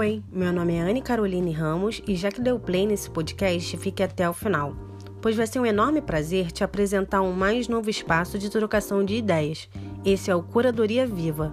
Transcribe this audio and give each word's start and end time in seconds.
Oi, 0.00 0.22
meu 0.32 0.50
nome 0.50 0.76
é 0.76 0.80
Anne 0.80 1.02
Caroline 1.02 1.52
Ramos 1.52 2.00
e 2.08 2.16
já 2.16 2.30
que 2.30 2.40
deu 2.40 2.58
play 2.58 2.86
nesse 2.86 3.10
podcast, 3.10 3.76
fique 3.76 4.02
até 4.02 4.26
o 4.26 4.32
final, 4.32 4.74
pois 5.20 5.36
vai 5.36 5.46
ser 5.46 5.60
um 5.60 5.66
enorme 5.66 6.00
prazer 6.00 6.50
te 6.50 6.64
apresentar 6.64 7.20
um 7.20 7.32
mais 7.34 7.68
novo 7.68 7.90
espaço 7.90 8.38
de 8.38 8.48
trocação 8.48 9.04
de 9.04 9.16
ideias. 9.16 9.68
Esse 10.02 10.30
é 10.30 10.34
o 10.34 10.42
Curadoria 10.42 11.06
Viva. 11.06 11.52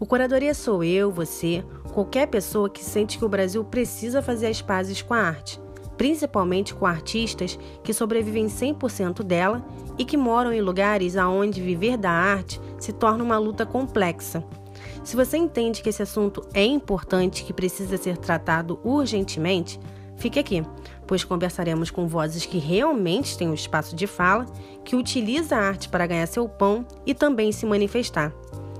O 0.00 0.06
Curadoria 0.06 0.54
sou 0.54 0.82
eu, 0.82 1.12
você, 1.12 1.64
qualquer 1.94 2.26
pessoa 2.26 2.68
que 2.68 2.84
sente 2.84 3.16
que 3.16 3.24
o 3.24 3.28
Brasil 3.28 3.62
precisa 3.62 4.20
fazer 4.20 4.48
as 4.48 4.60
pazes 4.60 5.00
com 5.00 5.14
a 5.14 5.20
arte, 5.20 5.60
principalmente 5.96 6.74
com 6.74 6.84
artistas 6.84 7.56
que 7.84 7.94
sobrevivem 7.94 8.46
100% 8.46 9.22
dela 9.22 9.64
e 9.96 10.04
que 10.04 10.16
moram 10.16 10.52
em 10.52 10.60
lugares 10.60 11.16
aonde 11.16 11.62
viver 11.62 11.96
da 11.96 12.10
arte 12.10 12.60
se 12.76 12.92
torna 12.92 13.22
uma 13.22 13.38
luta 13.38 13.64
complexa. 13.64 14.42
Se 15.04 15.16
você 15.16 15.36
entende 15.36 15.82
que 15.82 15.88
esse 15.88 16.02
assunto 16.02 16.46
é 16.52 16.64
importante, 16.64 17.44
que 17.44 17.52
precisa 17.52 17.96
ser 17.96 18.16
tratado 18.16 18.78
urgentemente, 18.84 19.78
fique 20.16 20.38
aqui, 20.38 20.62
pois 21.06 21.24
conversaremos 21.24 21.90
com 21.90 22.06
vozes 22.06 22.44
que 22.44 22.58
realmente 22.58 23.36
têm 23.36 23.48
um 23.48 23.54
espaço 23.54 23.94
de 23.94 24.06
fala, 24.06 24.46
que 24.84 24.96
utiliza 24.96 25.56
a 25.56 25.60
arte 25.60 25.88
para 25.88 26.06
ganhar 26.06 26.26
seu 26.26 26.48
pão 26.48 26.86
e 27.06 27.14
também 27.14 27.52
se 27.52 27.64
manifestar. 27.64 28.32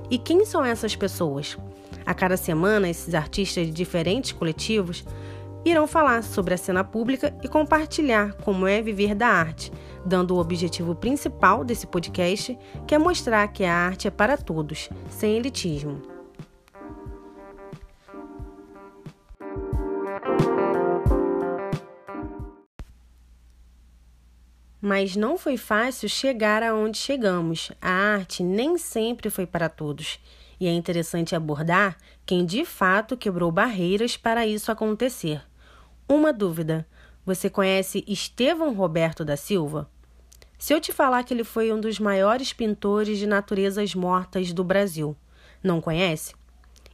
E 0.09 0.17
quem 0.17 0.45
são 0.45 0.63
essas 0.65 0.95
pessoas? 0.95 1.57
A 2.05 2.13
cada 2.13 2.37
semana, 2.37 2.89
esses 2.89 3.13
artistas 3.13 3.67
de 3.67 3.71
diferentes 3.71 4.31
coletivos 4.31 5.05
irão 5.69 5.87
falar 5.87 6.23
sobre 6.23 6.53
a 6.53 6.57
cena 6.57 6.83
pública 6.83 7.35
e 7.43 7.47
compartilhar 7.47 8.33
como 8.43 8.67
é 8.67 8.81
viver 8.81 9.13
da 9.13 9.27
arte, 9.27 9.71
dando 10.05 10.35
o 10.35 10.39
objetivo 10.39 10.95
principal 10.95 11.63
desse 11.63 11.85
podcast, 11.85 12.57
que 12.87 12.95
é 12.95 12.97
mostrar 12.97 13.47
que 13.49 13.63
a 13.63 13.73
arte 13.73 14.07
é 14.07 14.11
para 14.11 14.37
todos, 14.37 14.89
sem 15.09 15.37
elitismo. 15.37 16.01
Mas 24.81 25.15
não 25.15 25.37
foi 25.37 25.57
fácil 25.57 26.07
chegar 26.07 26.63
aonde 26.63 26.97
chegamos. 26.97 27.71
A 27.81 27.91
arte 27.91 28.41
nem 28.41 28.77
sempre 28.77 29.29
foi 29.29 29.45
para 29.45 29.67
todos. 29.67 30.19
E 30.57 30.67
é 30.67 30.71
interessante 30.71 31.35
abordar 31.35 31.97
quem 32.25 32.45
de 32.45 32.63
fato 32.65 33.17
quebrou 33.17 33.51
barreiras 33.51 34.15
para 34.15 34.47
isso 34.47 34.71
acontecer. 34.71 35.48
Uma 36.09 36.33
dúvida: 36.33 36.87
você 37.23 37.51
conhece 37.51 38.03
Estevão 38.07 38.73
Roberto 38.73 39.23
da 39.23 39.37
Silva? 39.37 39.87
Se 40.57 40.73
eu 40.73 40.81
te 40.81 40.91
falar 40.91 41.23
que 41.23 41.33
ele 41.33 41.43
foi 41.43 41.71
um 41.71 41.79
dos 41.79 41.99
maiores 41.99 42.51
pintores 42.51 43.19
de 43.19 43.27
naturezas 43.27 43.93
mortas 43.93 44.51
do 44.51 44.63
Brasil, 44.63 45.15
não 45.63 45.79
conhece? 45.79 46.33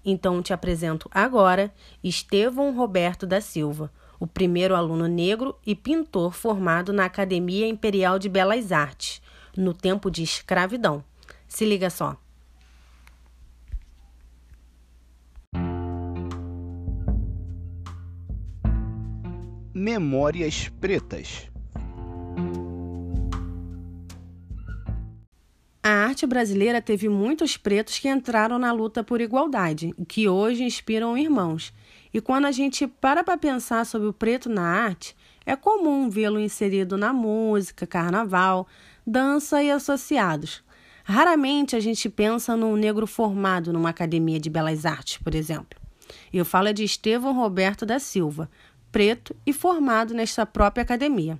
Então 0.03 0.41
te 0.43 0.51
apresento 0.51 1.09
agora 1.11 1.73
Estevão 2.03 2.75
Roberto 2.75 3.25
da 3.25 3.39
Silva 3.39 3.89
o 4.19 4.27
primeiro 4.27 4.75
aluno 4.75 5.07
negro 5.07 5.57
e 5.65 5.75
pintor 5.75 6.33
formado 6.33 6.93
na 6.93 7.05
Academia 7.05 7.67
Imperial 7.67 8.17
de 8.17 8.29
Belas 8.29 8.71
Artes, 8.71 9.21
no 9.55 9.73
tempo 9.73 10.09
de 10.09 10.23
escravidão. 10.23 11.03
Se 11.47 11.65
liga 11.65 11.89
só. 11.89 12.17
Memórias 19.77 20.69
Pretas. 20.79 21.51
A 25.83 25.89
arte 25.89 26.25
brasileira 26.25 26.81
teve 26.81 27.09
muitos 27.09 27.57
pretos 27.57 27.99
que 27.99 28.07
entraram 28.07 28.57
na 28.57 28.71
luta 28.71 29.03
por 29.03 29.19
igualdade 29.19 29.93
que 30.07 30.29
hoje 30.29 30.63
inspiram 30.63 31.17
irmãos. 31.17 31.73
E 32.13 32.21
quando 32.21 32.45
a 32.45 32.53
gente 32.53 32.87
para 32.87 33.21
para 33.21 33.37
pensar 33.37 33.85
sobre 33.85 34.07
o 34.07 34.13
preto 34.13 34.47
na 34.47 34.63
arte, 34.63 35.13
é 35.45 35.57
comum 35.57 36.09
vê-lo 36.09 36.39
inserido 36.39 36.97
na 36.97 37.11
música, 37.11 37.85
carnaval, 37.85 38.65
dança 39.05 39.61
e 39.61 39.69
associados. 39.69 40.63
Raramente 41.03 41.75
a 41.75 41.81
gente 41.81 42.09
pensa 42.09 42.55
num 42.55 42.77
negro 42.77 43.05
formado 43.05 43.73
numa 43.73 43.89
academia 43.89 44.39
de 44.39 44.49
belas 44.49 44.85
artes, 44.85 45.17
por 45.17 45.35
exemplo. 45.35 45.77
Eu 46.31 46.45
falo 46.45 46.73
de 46.73 46.83
Estevão 46.83 47.33
Roberto 47.33 47.85
da 47.85 47.99
Silva, 47.99 48.49
preto 48.95 49.35
e 49.45 49.51
formado 49.51 50.13
nesta 50.13 50.45
própria 50.45 50.81
academia. 50.81 51.37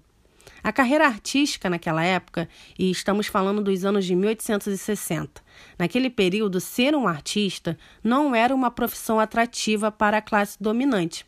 A 0.61 0.73
carreira 0.73 1.07
artística 1.07 1.69
naquela 1.69 2.03
época, 2.03 2.49
e 2.77 2.91
estamos 2.91 3.27
falando 3.27 3.63
dos 3.63 3.85
anos 3.85 4.03
de 4.03 4.13
1860, 4.13 5.41
naquele 5.79 6.09
período, 6.09 6.59
ser 6.59 6.93
um 6.93 7.07
artista 7.07 7.77
não 8.03 8.35
era 8.35 8.53
uma 8.53 8.69
profissão 8.69 9.21
atrativa 9.21 9.89
para 9.89 10.17
a 10.17 10.21
classe 10.21 10.61
dominante. 10.61 11.25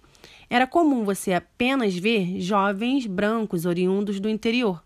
Era 0.50 0.68
comum 0.68 1.06
você 1.06 1.32
apenas 1.32 1.96
ver 1.96 2.42
jovens 2.42 3.08
brancos 3.08 3.66
oriundos 3.66 4.20
do 4.20 4.28
interior. 4.28 4.84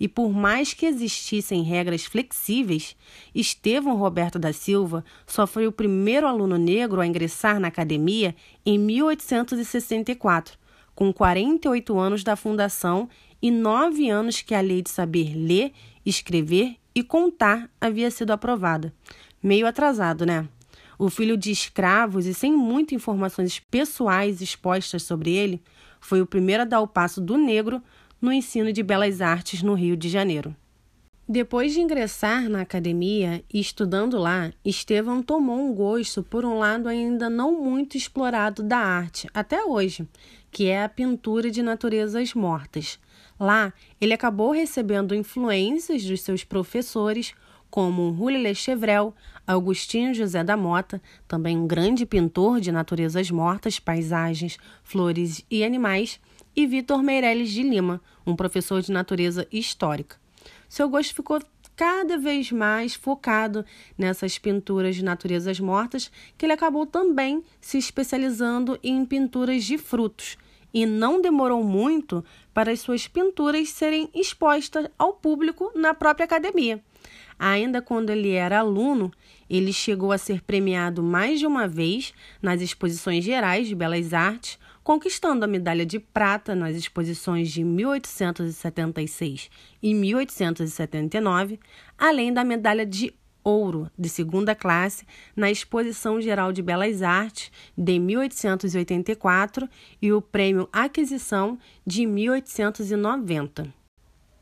E 0.00 0.08
por 0.08 0.32
mais 0.32 0.74
que 0.74 0.86
existissem 0.86 1.62
regras 1.62 2.04
flexíveis, 2.04 2.96
Estevão 3.32 3.96
Roberto 3.96 4.40
da 4.40 4.52
Silva 4.52 5.04
só 5.24 5.46
foi 5.46 5.68
o 5.68 5.72
primeiro 5.72 6.26
aluno 6.26 6.58
negro 6.58 7.00
a 7.00 7.06
ingressar 7.06 7.60
na 7.60 7.68
academia 7.68 8.34
em 8.66 8.76
1864, 8.76 10.58
com 10.94 11.12
48 11.12 11.98
anos 11.98 12.24
da 12.24 12.36
fundação 12.36 13.08
e 13.40 13.50
nove 13.50 14.08
anos 14.08 14.42
que 14.42 14.54
a 14.54 14.60
lei 14.60 14.82
de 14.82 14.90
saber 14.90 15.34
ler, 15.34 15.72
escrever 16.04 16.76
e 16.94 17.02
contar 17.02 17.70
havia 17.80 18.10
sido 18.10 18.32
aprovada. 18.32 18.92
Meio 19.42 19.66
atrasado, 19.66 20.26
né? 20.26 20.48
O 20.98 21.08
filho 21.08 21.36
de 21.36 21.50
escravos 21.50 22.26
e 22.26 22.34
sem 22.34 22.54
muitas 22.54 22.92
informações 22.92 23.58
pessoais 23.58 24.42
expostas 24.42 25.02
sobre 25.02 25.30
ele, 25.30 25.62
foi 25.98 26.20
o 26.20 26.26
primeiro 26.26 26.62
a 26.62 26.66
dar 26.66 26.80
o 26.80 26.88
passo 26.88 27.20
do 27.20 27.38
negro 27.38 27.82
no 28.20 28.32
ensino 28.32 28.72
de 28.72 28.82
belas 28.82 29.20
artes 29.20 29.62
no 29.62 29.74
Rio 29.74 29.96
de 29.96 30.08
Janeiro. 30.08 30.54
Depois 31.32 31.72
de 31.72 31.80
ingressar 31.80 32.48
na 32.48 32.62
academia 32.62 33.44
e 33.54 33.60
estudando 33.60 34.18
lá, 34.18 34.52
Estevão 34.64 35.22
tomou 35.22 35.60
um 35.60 35.72
gosto 35.72 36.24
por 36.24 36.44
um 36.44 36.58
lado 36.58 36.88
ainda 36.88 37.30
não 37.30 37.52
muito 37.52 37.96
explorado 37.96 38.64
da 38.64 38.78
arte, 38.78 39.28
até 39.32 39.62
hoje, 39.62 40.08
que 40.50 40.66
é 40.66 40.82
a 40.82 40.88
pintura 40.88 41.48
de 41.48 41.62
naturezas 41.62 42.34
mortas. 42.34 42.98
Lá, 43.38 43.72
ele 44.00 44.12
acabou 44.12 44.50
recebendo 44.50 45.14
influências 45.14 46.02
dos 46.02 46.20
seus 46.20 46.42
professores, 46.42 47.32
como 47.70 48.10
Rulli 48.10 48.42
Lechevrel, 48.42 49.14
Agostinho 49.46 50.12
José 50.12 50.42
da 50.42 50.56
Mota, 50.56 51.00
também 51.28 51.56
um 51.56 51.64
grande 51.64 52.04
pintor 52.04 52.60
de 52.60 52.72
naturezas 52.72 53.30
mortas, 53.30 53.78
paisagens, 53.78 54.58
flores 54.82 55.46
e 55.48 55.62
animais, 55.62 56.18
e 56.56 56.66
Vitor 56.66 57.04
Meirelles 57.04 57.52
de 57.52 57.62
Lima, 57.62 58.00
um 58.26 58.34
professor 58.34 58.82
de 58.82 58.90
natureza 58.90 59.46
histórica. 59.52 60.18
Seu 60.70 60.88
gosto 60.88 61.16
ficou 61.16 61.40
cada 61.74 62.16
vez 62.16 62.52
mais 62.52 62.94
focado 62.94 63.64
nessas 63.98 64.38
pinturas 64.38 64.94
de 64.94 65.04
naturezas 65.04 65.58
mortas, 65.58 66.12
que 66.38 66.46
ele 66.46 66.52
acabou 66.52 66.86
também 66.86 67.42
se 67.60 67.76
especializando 67.76 68.78
em 68.80 69.04
pinturas 69.04 69.64
de 69.64 69.76
frutos. 69.76 70.38
E 70.72 70.86
não 70.86 71.20
demorou 71.20 71.64
muito 71.64 72.24
para 72.54 72.70
as 72.70 72.78
suas 72.78 73.08
pinturas 73.08 73.70
serem 73.70 74.08
expostas 74.14 74.86
ao 74.96 75.14
público 75.14 75.72
na 75.74 75.92
própria 75.92 76.24
academia. 76.24 76.80
Ainda 77.36 77.82
quando 77.82 78.10
ele 78.10 78.30
era 78.30 78.60
aluno, 78.60 79.10
ele 79.48 79.72
chegou 79.72 80.12
a 80.12 80.18
ser 80.18 80.42
premiado 80.42 81.02
mais 81.02 81.40
de 81.40 81.46
uma 81.46 81.66
vez 81.66 82.14
nas 82.40 82.60
exposições 82.60 83.24
gerais 83.24 83.66
de 83.66 83.74
belas 83.74 84.14
artes, 84.14 84.56
conquistando 84.90 85.44
a 85.44 85.46
medalha 85.46 85.86
de 85.86 86.00
prata 86.00 86.52
nas 86.52 86.74
exposições 86.74 87.48
de 87.48 87.62
1876 87.62 89.48
e 89.80 89.94
1879, 89.94 91.60
além 91.96 92.32
da 92.32 92.42
medalha 92.42 92.84
de 92.84 93.14
ouro 93.44 93.88
de 93.96 94.08
segunda 94.08 94.52
classe 94.52 95.06
na 95.36 95.48
Exposição 95.48 96.20
Geral 96.20 96.52
de 96.52 96.60
Belas 96.60 97.02
Artes 97.02 97.52
de 97.78 98.00
1884 98.00 99.68
e 100.02 100.12
o 100.12 100.20
Prêmio 100.20 100.68
Aquisição 100.72 101.56
de 101.86 102.04
1890. 102.04 103.72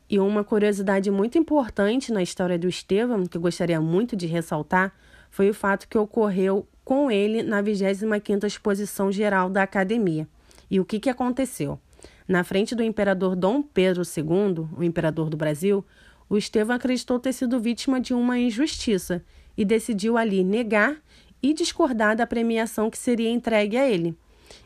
E 0.09 0.19
uma 0.19 0.43
curiosidade 0.43 1.11
muito 1.11 1.37
importante 1.37 2.11
na 2.11 2.23
história 2.23 2.59
do 2.59 2.67
Estevam, 2.67 3.27
que 3.27 3.37
eu 3.37 3.43
gostaria 3.43 3.83
muito 3.83 4.17
de 4.17 4.27
ressaltar, 4.27 4.95
foi 5.31 5.51
o 5.51 5.55
fato 5.55 5.87
que 5.87 5.99
ocorreu 5.99 6.67
com 6.83 7.11
ele 7.11 7.43
na 7.43 7.63
25ª 7.63 8.45
Exposição 8.45 9.13
Geral 9.13 9.51
da 9.51 9.63
Academia. 9.63 10.27
E 10.71 10.79
o 10.81 10.85
que, 10.85 11.01
que 11.01 11.11
aconteceu? 11.11 11.79
Na 12.27 12.45
frente 12.45 12.75
do 12.75 12.83
imperador 12.83 13.35
Dom 13.35 13.63
Pedro 13.63 14.03
II, 14.03 14.69
o 14.77 14.85
imperador 14.85 15.31
do 15.31 15.37
Brasil, 15.37 15.85
o 16.29 16.37
Estevão 16.37 16.77
acreditou 16.77 17.19
ter 17.19 17.33
sido 17.33 17.61
vítima 17.61 18.01
de 18.01 18.13
uma 18.13 18.39
injustiça 18.39 19.25
e 19.57 19.65
decidiu 19.65 20.19
ali 20.19 20.45
negar 20.45 20.97
e 21.43 21.55
discordar 21.55 22.17
da 22.17 22.27
premiação 22.27 22.91
que 22.91 22.99
seria 22.99 23.31
entregue 23.31 23.77
a 23.77 23.89
ele. 23.89 24.17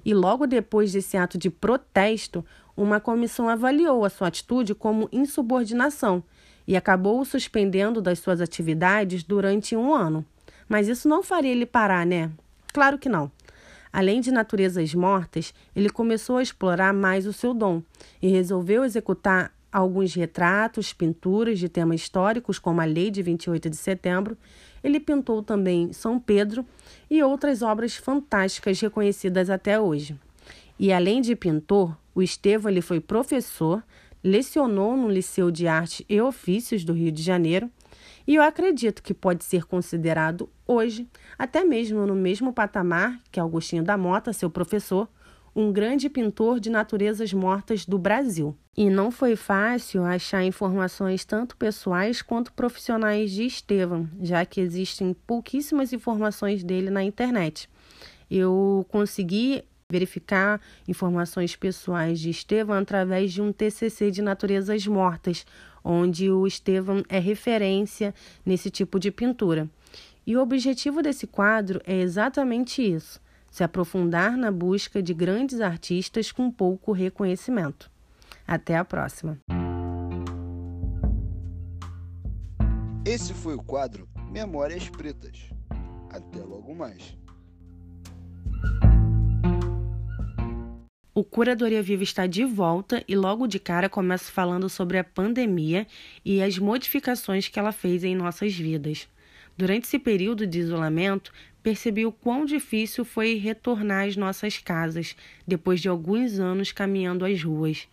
E 0.05 0.13
logo 0.13 0.47
depois 0.47 0.93
desse 0.93 1.17
ato 1.17 1.39
de 1.39 1.51
protesto, 1.51 2.45
uma 2.77 2.99
comissão 2.99 3.49
avaliou 3.49 4.05
a 4.05 4.11
sua 4.11 4.29
atitude 4.29 4.75
como 4.75 5.09
insubordinação 5.13 6.23
e 6.67 6.77
acabou 6.77 7.21
o 7.21 7.25
suspendendo 7.25 8.01
das 8.01 8.19
suas 8.19 8.41
atividades 8.41 9.23
durante 9.23 9.77
um 9.77 9.95
ano. 9.95 10.25
Mas 10.69 10.89
isso 10.89 11.09
não 11.09 11.23
faria 11.23 11.51
ele 11.51 11.67
parar, 11.67 12.07
né? 12.07 12.31
Claro 12.73 12.99
que 12.99 13.09
não. 13.09 13.31
Além 13.93 14.21
de 14.21 14.33
naturezas 14.33 14.95
mortas, 14.95 15.53
ele 15.77 15.91
começou 15.91 16.39
a 16.39 16.43
explorar 16.43 16.95
mais 16.95 17.27
o 17.27 17.33
seu 17.33 17.53
dom 17.53 17.83
e 18.23 18.29
resolveu 18.29 18.85
executar 18.85 19.53
alguns 19.71 20.15
retratos, 20.15 20.93
pinturas 20.93 21.59
de 21.59 21.69
temas 21.69 22.01
históricos, 22.01 22.59
como 22.59 22.81
a 22.81 22.85
Lei 22.85 23.11
de 23.11 23.23
28 23.23 23.69
de 23.69 23.77
Setembro. 23.77 24.37
Ele 24.83 25.01
pintou 25.01 25.43
também 25.43 25.93
São 25.93 26.19
Pedro 26.19 26.65
e 27.11 27.23
outras 27.23 27.63
obras 27.63 27.97
fantásticas 27.97 28.81
reconhecidas 28.81 29.51
até 29.51 29.81
hoje. 29.81 30.19
E 30.79 30.93
além 30.93 31.21
de 31.21 31.37
pintor, 31.37 31.97
o 32.15 32.23
Estevão 32.23 32.71
ele 32.71 32.81
foi 32.81 33.01
professor, 33.01 33.83
lecionou 34.23 34.97
no 34.97 35.09
Liceu 35.09 35.51
de 35.51 35.67
Arte 35.67 36.05
e 36.09 36.21
Ofícios 36.21 36.85
do 36.85 36.93
Rio 36.93 37.13
de 37.13 37.23
Janeiro, 37.23 37.71
e 38.27 38.35
eu 38.35 38.43
acredito 38.43 39.03
que 39.03 39.15
pode 39.15 39.45
ser 39.45 39.65
considerado 39.65 40.49
hoje, 40.67 41.09
até 41.39 41.65
mesmo 41.65 42.07
no 42.07 42.15
mesmo 42.15 42.53
patamar 42.53 43.21
que 43.31 43.41
Augustinho 43.41 43.83
da 43.83 43.97
Mota, 43.97 44.33
seu 44.33 44.51
professor, 44.51 45.09
um 45.55 45.73
grande 45.73 46.09
pintor 46.09 46.59
de 46.59 46.71
naturezas 46.71 47.33
mortas 47.33 47.85
do 47.85 47.99
Brasil. 47.99 48.57
E 48.75 48.89
não 48.89 49.11
foi 49.11 49.37
fácil 49.37 50.03
achar 50.03 50.43
informações 50.43 51.25
tanto 51.25 51.57
pessoais 51.57 52.23
quanto 52.23 52.53
profissionais 52.55 53.31
de 53.31 53.45
Estevam, 53.45 54.09
já 54.21 54.47
que 54.47 54.61
existem 54.61 55.13
pouquíssimas 55.27 55.93
informações 55.93 56.65
dele 56.65 56.89
na 56.89 57.03
internet. 57.03 57.69
Eu 58.31 58.87
consegui 58.89 59.63
verificar 59.91 60.59
informações 60.89 61.55
pessoais 61.55 62.19
de 62.19 62.31
Estevam 62.31 62.79
através 62.79 63.31
de 63.31 63.43
um 63.43 63.53
TCC 63.53 64.11
de 64.11 64.23
naturezas 64.23 64.87
mortas, 64.87 65.45
onde 65.85 66.31
o 66.31 66.47
Estevam 66.47 67.03
é 67.09 67.19
referência 67.19 68.15
nesse 68.45 68.71
tipo 68.71 68.99
de 68.99 69.11
pintura. 69.11 69.69
E 70.27 70.37
o 70.37 70.43
objetivo 70.43 71.03
desse 71.03 71.27
quadro 71.27 71.81
é 71.85 72.01
exatamente 72.01 72.83
isso: 72.83 73.21
se 73.51 73.65
aprofundar 73.65 74.37
na 74.37 74.51
busca 74.51 75.03
de 75.03 75.13
grandes 75.13 75.61
artistas 75.61 76.31
com 76.31 76.51
pouco 76.51 76.93
reconhecimento. 76.93 77.91
Até 78.47 78.77
a 78.77 78.85
próxima. 78.85 79.39
Esse 83.05 83.35
foi 83.35 83.55
o 83.55 83.63
quadro 83.63 84.09
Memórias 84.31 84.89
Pretas. 84.89 85.51
Até 86.09 86.41
logo 86.41 86.75
mais. 86.75 87.17
O 91.23 91.25
Curadoria 91.25 91.81
Viva 91.81 92.03
está 92.03 92.27
de 92.27 92.45
volta 92.45 93.05
e 93.07 93.15
logo 93.15 93.47
de 93.47 93.61
cara 93.61 93.89
começa 93.89 94.33
falando 94.33 94.69
sobre 94.69 94.99
a 94.99 95.05
pandemia 95.05 95.87
e 96.25 96.43
as 96.43 96.59
modificações 96.59 97.47
que 97.47 97.61
ela 97.61 97.71
fez 97.71 98.03
em 98.03 98.17
nossas 98.17 98.53
vidas. 98.53 99.09
Durante 99.57 99.85
esse 99.85 100.01
período 100.01 100.45
de 100.45 100.59
isolamento, 100.59 101.33
percebi 101.63 102.05
o 102.05 102.11
quão 102.11 102.45
difícil 102.45 103.05
foi 103.05 103.37
retornar 103.37 104.09
às 104.09 104.17
nossas 104.17 104.59
casas 104.59 105.15
depois 105.47 105.81
de 105.81 105.89
alguns 105.89 106.41
anos 106.41 106.73
caminhando 106.73 107.25
as 107.25 107.41
ruas. 107.41 107.87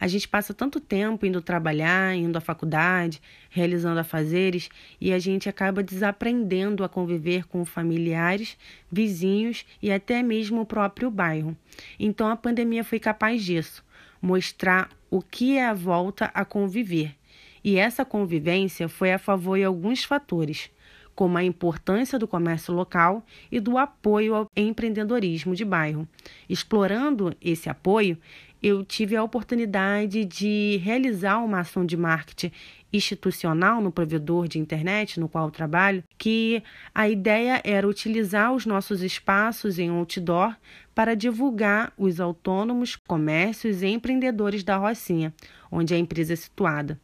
A 0.00 0.06
gente 0.08 0.28
passa 0.28 0.52
tanto 0.52 0.80
tempo 0.80 1.24
indo 1.24 1.40
trabalhar, 1.40 2.14
indo 2.16 2.36
à 2.36 2.40
faculdade, 2.40 3.20
realizando 3.50 4.00
afazeres 4.00 4.68
e 5.00 5.12
a 5.12 5.18
gente 5.18 5.48
acaba 5.48 5.82
desaprendendo 5.82 6.84
a 6.84 6.88
conviver 6.88 7.46
com 7.46 7.64
familiares, 7.64 8.56
vizinhos 8.90 9.64
e 9.82 9.92
até 9.92 10.22
mesmo 10.22 10.60
o 10.60 10.66
próprio 10.66 11.10
bairro. 11.10 11.56
Então 11.98 12.28
a 12.28 12.36
pandemia 12.36 12.84
foi 12.84 12.98
capaz 12.98 13.42
disso 13.42 13.84
mostrar 14.20 14.88
o 15.10 15.20
que 15.20 15.58
é 15.58 15.66
a 15.66 15.74
volta 15.74 16.30
a 16.32 16.44
conviver. 16.44 17.14
E 17.62 17.76
essa 17.76 18.04
convivência 18.04 18.88
foi 18.88 19.12
a 19.12 19.18
favor 19.18 19.58
de 19.58 19.64
alguns 19.64 20.02
fatores 20.02 20.70
como 21.14 21.38
a 21.38 21.44
importância 21.44 22.18
do 22.18 22.26
comércio 22.26 22.74
local 22.74 23.24
e 23.50 23.60
do 23.60 23.78
apoio 23.78 24.34
ao 24.34 24.50
empreendedorismo 24.56 25.54
de 25.54 25.64
bairro. 25.64 26.08
Explorando 26.48 27.34
esse 27.40 27.68
apoio, 27.68 28.18
eu 28.64 28.82
tive 28.82 29.14
a 29.14 29.22
oportunidade 29.22 30.24
de 30.24 30.80
realizar 30.82 31.36
uma 31.44 31.60
ação 31.60 31.84
de 31.84 31.98
marketing 31.98 32.50
institucional 32.90 33.82
no 33.82 33.92
provedor 33.92 34.48
de 34.48 34.58
internet 34.58 35.20
no 35.20 35.28
qual 35.28 35.50
trabalho, 35.50 36.02
que 36.16 36.62
a 36.94 37.06
ideia 37.06 37.60
era 37.62 37.86
utilizar 37.86 38.54
os 38.54 38.64
nossos 38.64 39.02
espaços 39.02 39.78
em 39.78 39.90
outdoor 39.90 40.56
para 40.94 41.14
divulgar 41.14 41.92
os 41.98 42.20
autônomos, 42.20 42.96
comércios 42.96 43.82
e 43.82 43.88
empreendedores 43.88 44.64
da 44.64 44.78
Rocinha, 44.78 45.34
onde 45.70 45.92
a 45.92 45.98
empresa 45.98 46.32
é 46.32 46.36
situada. 46.36 46.98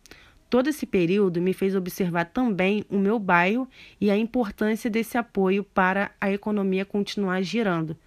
Todo 0.48 0.68
esse 0.68 0.86
período 0.86 1.42
me 1.42 1.52
fez 1.52 1.76
observar 1.76 2.24
também 2.24 2.86
o 2.88 2.98
meu 2.98 3.18
bairro 3.18 3.68
e 4.00 4.10
a 4.10 4.16
importância 4.16 4.88
desse 4.88 5.18
apoio 5.18 5.62
para 5.62 6.10
a 6.18 6.32
economia 6.32 6.86
continuar 6.86 7.42
girando. 7.42 7.98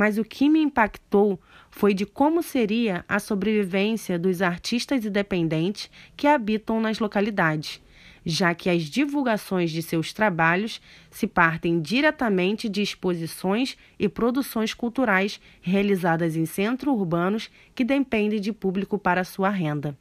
Mas 0.00 0.16
o 0.16 0.24
que 0.24 0.48
me 0.48 0.62
impactou 0.62 1.38
foi 1.70 1.92
de 1.92 2.06
como 2.06 2.42
seria 2.42 3.04
a 3.06 3.18
sobrevivência 3.18 4.18
dos 4.18 4.40
artistas 4.40 5.04
independentes 5.04 5.90
que 6.16 6.26
habitam 6.26 6.80
nas 6.80 6.98
localidades, 6.98 7.82
já 8.24 8.54
que 8.54 8.70
as 8.70 8.84
divulgações 8.84 9.70
de 9.70 9.82
seus 9.82 10.14
trabalhos 10.14 10.80
se 11.10 11.26
partem 11.26 11.82
diretamente 11.82 12.66
de 12.66 12.80
exposições 12.80 13.76
e 13.98 14.08
produções 14.08 14.72
culturais 14.72 15.38
realizadas 15.60 16.34
em 16.34 16.46
centros 16.46 16.94
urbanos 16.94 17.50
que 17.74 17.84
dependem 17.84 18.40
de 18.40 18.54
público 18.54 18.98
para 18.98 19.22
sua 19.22 19.50
renda. 19.50 19.94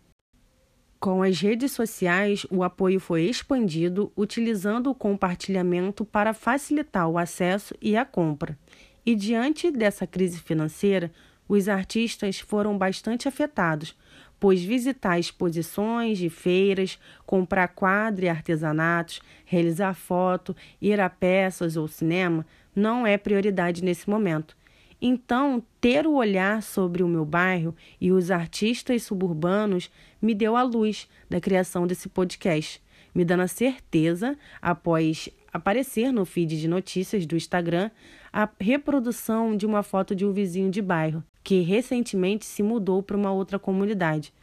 Com 0.97 1.23
as 1.23 1.39
redes 1.41 1.73
sociais, 1.73 2.45
o 2.49 2.63
apoio 2.63 3.01
foi 3.01 3.23
expandido 3.23 4.13
utilizando 4.15 4.89
o 4.89 4.95
compartilhamento 4.95 6.05
para 6.05 6.33
facilitar 6.33 7.09
o 7.09 7.17
acesso 7.17 7.73
e 7.81 7.97
a 7.97 8.05
compra. 8.05 8.57
E 9.05 9.15
diante 9.15 9.71
dessa 9.71 10.05
crise 10.05 10.39
financeira, 10.39 11.11
os 11.47 11.67
artistas 11.67 12.39
foram 12.39 12.77
bastante 12.77 13.27
afetados, 13.27 13.95
pois 14.39 14.63
visitar 14.63 15.19
exposições 15.19 16.17
de 16.17 16.29
feiras, 16.29 16.99
comprar 17.25 17.69
quadro 17.69 18.25
e 18.25 18.29
artesanatos, 18.29 19.21
realizar 19.45 19.93
foto, 19.93 20.55
ir 20.81 20.99
a 20.99 21.09
peças 21.09 21.75
ou 21.75 21.87
cinema 21.87 22.45
não 22.75 23.05
é 23.05 23.17
prioridade 23.17 23.83
nesse 23.83 24.09
momento. 24.09 24.55
Então, 25.01 25.63
ter 25.79 26.05
o 26.05 26.13
olhar 26.13 26.61
sobre 26.61 27.03
o 27.03 27.07
meu 27.07 27.23
bairro 27.23 27.75
e 28.01 28.11
os 28.11 28.29
artistas 28.29 29.03
suburbanos 29.03 29.89
me 30.21 30.35
deu 30.35 30.55
a 30.55 30.63
luz 30.63 31.07
da 31.29 31.39
criação 31.39 31.87
desse 31.87 32.09
podcast, 32.09 32.81
me 33.15 33.23
dando 33.23 33.43
a 33.43 33.47
certeza, 33.47 34.37
após 34.61 35.29
aparecer 35.51 36.11
no 36.11 36.25
feed 36.25 36.59
de 36.59 36.67
notícias 36.67 37.25
do 37.25 37.35
Instagram, 37.35 37.89
a 38.31 38.49
reprodução 38.59 39.55
de 39.55 39.65
uma 39.65 39.83
foto 39.83 40.15
de 40.15 40.25
um 40.25 40.31
vizinho 40.31 40.69
de 40.69 40.81
bairro 40.81 41.23
que 41.43 41.61
recentemente 41.61 42.45
se 42.45 42.61
mudou 42.61 43.01
para 43.01 43.17
uma 43.17 43.31
outra 43.31 43.57
comunidade. 43.57 44.33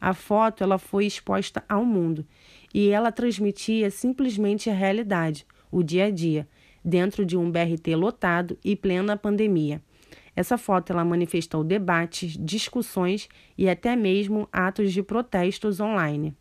A 0.00 0.14
foto 0.14 0.62
ela 0.62 0.78
foi 0.78 1.06
exposta 1.06 1.64
ao 1.68 1.84
mundo 1.84 2.26
e 2.72 2.88
ela 2.88 3.12
transmitia 3.12 3.90
simplesmente 3.90 4.70
a 4.70 4.74
realidade, 4.74 5.46
o 5.70 5.82
dia 5.82 6.06
a 6.06 6.10
dia, 6.10 6.48
dentro 6.84 7.24
de 7.24 7.36
um 7.36 7.50
BRT 7.50 7.94
lotado 7.96 8.58
e 8.64 8.76
plena 8.76 9.16
pandemia. 9.16 9.82
Essa 10.34 10.56
foto 10.56 10.92
ela 10.92 11.04
manifestou 11.04 11.62
debates, 11.62 12.36
discussões 12.38 13.28
e 13.56 13.68
até 13.68 13.94
mesmo 13.94 14.48
atos 14.52 14.92
de 14.92 15.02
protestos 15.02 15.78
online. 15.78 16.34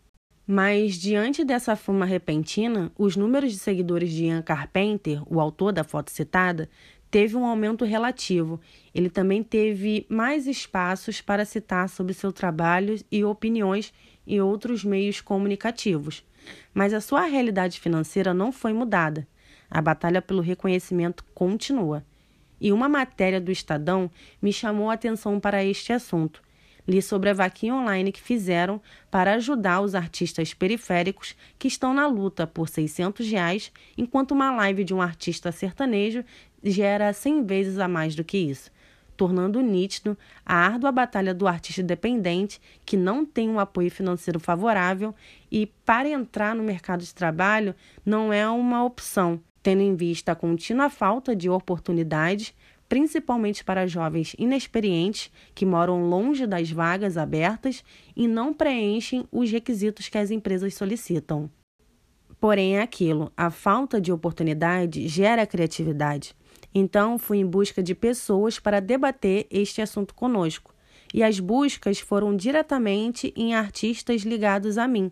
Mas, 0.45 0.95
diante 0.95 1.43
dessa 1.43 1.75
fama 1.75 2.05
repentina, 2.05 2.91
os 2.97 3.15
números 3.15 3.51
de 3.51 3.59
seguidores 3.59 4.11
de 4.11 4.25
Ian 4.25 4.41
Carpenter, 4.41 5.21
o 5.31 5.39
autor 5.39 5.71
da 5.71 5.83
foto 5.83 6.11
citada, 6.11 6.69
teve 7.09 7.35
um 7.37 7.45
aumento 7.45 7.85
relativo. 7.85 8.59
Ele 8.93 9.09
também 9.09 9.43
teve 9.43 10.05
mais 10.09 10.47
espaços 10.47 11.21
para 11.21 11.45
citar 11.45 11.89
sobre 11.89 12.13
seu 12.13 12.31
trabalho 12.31 12.95
e 13.11 13.23
opiniões 13.23 13.93
em 14.25 14.41
outros 14.41 14.83
meios 14.83 15.21
comunicativos. 15.21 16.25
Mas 16.73 16.93
a 16.93 17.01
sua 17.01 17.25
realidade 17.25 17.79
financeira 17.79 18.33
não 18.33 18.51
foi 18.51 18.73
mudada. 18.73 19.27
A 19.69 19.81
batalha 19.81 20.21
pelo 20.21 20.41
reconhecimento 20.41 21.23
continua 21.33 22.03
e 22.61 22.71
uma 22.71 22.87
matéria 22.87 23.41
do 23.41 23.51
Estadão 23.51 24.09
me 24.39 24.53
chamou 24.53 24.91
a 24.91 24.93
atenção 24.93 25.39
para 25.39 25.65
este 25.65 25.91
assunto. 25.91 26.43
Li 26.87 27.01
sobre 27.01 27.29
a 27.29 27.33
vaquinha 27.33 27.75
online 27.75 28.11
que 28.11 28.21
fizeram 28.21 28.81
para 29.09 29.33
ajudar 29.35 29.81
os 29.81 29.93
artistas 29.93 30.53
periféricos 30.53 31.35
que 31.59 31.67
estão 31.67 31.93
na 31.93 32.07
luta 32.07 32.47
por 32.47 32.67
600 32.67 33.29
reais, 33.29 33.71
enquanto 33.97 34.31
uma 34.31 34.51
live 34.55 34.83
de 34.83 34.93
um 34.93 35.01
artista 35.01 35.51
sertanejo 35.51 36.23
gera 36.63 37.13
100 37.13 37.45
vezes 37.45 37.79
a 37.79 37.87
mais 37.87 38.15
do 38.15 38.23
que 38.23 38.37
isso, 38.37 38.71
tornando 39.15 39.61
nítido 39.61 40.17
a 40.45 40.55
árdua 40.55 40.91
batalha 40.91 41.33
do 41.33 41.47
artista 41.47 41.81
independente 41.81 42.59
que 42.85 42.97
não 42.97 43.25
tem 43.25 43.49
um 43.49 43.59
apoio 43.59 43.91
financeiro 43.91 44.39
favorável 44.39 45.13
e, 45.51 45.67
para 45.85 46.09
entrar 46.09 46.55
no 46.55 46.63
mercado 46.63 47.01
de 47.03 47.13
trabalho, 47.13 47.75
não 48.05 48.33
é 48.33 48.47
uma 48.49 48.83
opção, 48.83 49.39
tendo 49.61 49.81
em 49.81 49.95
vista 49.95 50.31
a 50.31 50.35
contínua 50.35 50.89
falta 50.89 51.35
de 51.35 51.49
oportunidades, 51.49 52.53
principalmente 52.91 53.63
para 53.63 53.87
jovens 53.87 54.35
inexperientes 54.37 55.31
que 55.55 55.65
moram 55.65 56.09
longe 56.09 56.45
das 56.45 56.69
vagas 56.69 57.15
abertas 57.15 57.85
e 58.13 58.27
não 58.27 58.53
preenchem 58.53 59.25
os 59.31 59.49
requisitos 59.49 60.09
que 60.09 60.17
as 60.17 60.29
empresas 60.29 60.73
solicitam. 60.75 61.49
Porém, 62.37 62.75
é 62.75 62.81
aquilo: 62.81 63.31
a 63.37 63.49
falta 63.49 64.01
de 64.01 64.11
oportunidade 64.11 65.07
gera 65.07 65.47
criatividade. 65.47 66.35
Então, 66.75 67.17
fui 67.17 67.37
em 67.37 67.45
busca 67.45 67.81
de 67.81 67.95
pessoas 67.95 68.59
para 68.59 68.81
debater 68.81 69.47
este 69.49 69.81
assunto 69.81 70.13
conosco. 70.13 70.75
E 71.13 71.23
as 71.23 71.39
buscas 71.39 71.97
foram 71.97 72.35
diretamente 72.35 73.33
em 73.37 73.55
artistas 73.55 74.23
ligados 74.23 74.77
a 74.77 74.85
mim. 74.85 75.09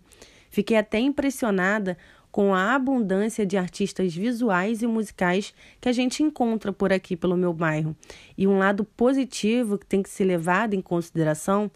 Fiquei 0.49 0.75
até 0.75 0.99
impressionada 0.99 1.97
com 2.31 2.53
a 2.53 2.75
abundância 2.75 3.45
de 3.45 3.57
artistas 3.57 4.13
visuais 4.15 4.81
e 4.81 4.87
musicais 4.87 5.53
que 5.81 5.89
a 5.89 5.91
gente 5.91 6.21
encontra 6.21 6.71
por 6.71 6.93
aqui 6.93 7.15
pelo 7.15 7.35
meu 7.35 7.53
bairro. 7.53 7.95
E 8.37 8.47
um 8.47 8.57
lado 8.57 8.83
positivo 8.83 9.77
que 9.77 9.85
tem 9.85 10.03
que 10.03 10.09
ser 10.09 10.25
levado 10.25 10.73
em 10.73 10.81
consideração 10.81 11.71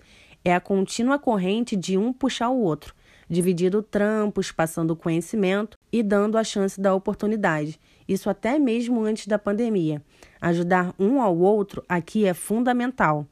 é 0.46 0.54
a 0.54 0.60
contínua 0.60 1.18
corrente 1.18 1.76
de 1.76 1.98
um 1.98 2.12
puxar 2.12 2.50
o 2.50 2.60
outro, 2.60 2.94
dividindo 3.30 3.82
trampos, 3.82 4.52
passando 4.52 4.96
conhecimento 4.96 5.78
e 5.92 6.04
dando 6.04 6.38
a 6.38 6.44
chance 6.44 6.80
da 6.80 6.94
oportunidade. 6.94 7.80
Isso 8.08 8.30
até 8.30 8.60
mesmo 8.60 9.04
antes 9.04 9.28
da 9.28 9.40
pandemia. 9.40 10.02
Ajudar 10.42 10.94
um 11.00 11.22
ao 11.22 11.38
outro 11.38 11.84
aqui 11.88 12.26
é 12.26 12.34
fundamental. 12.34 13.26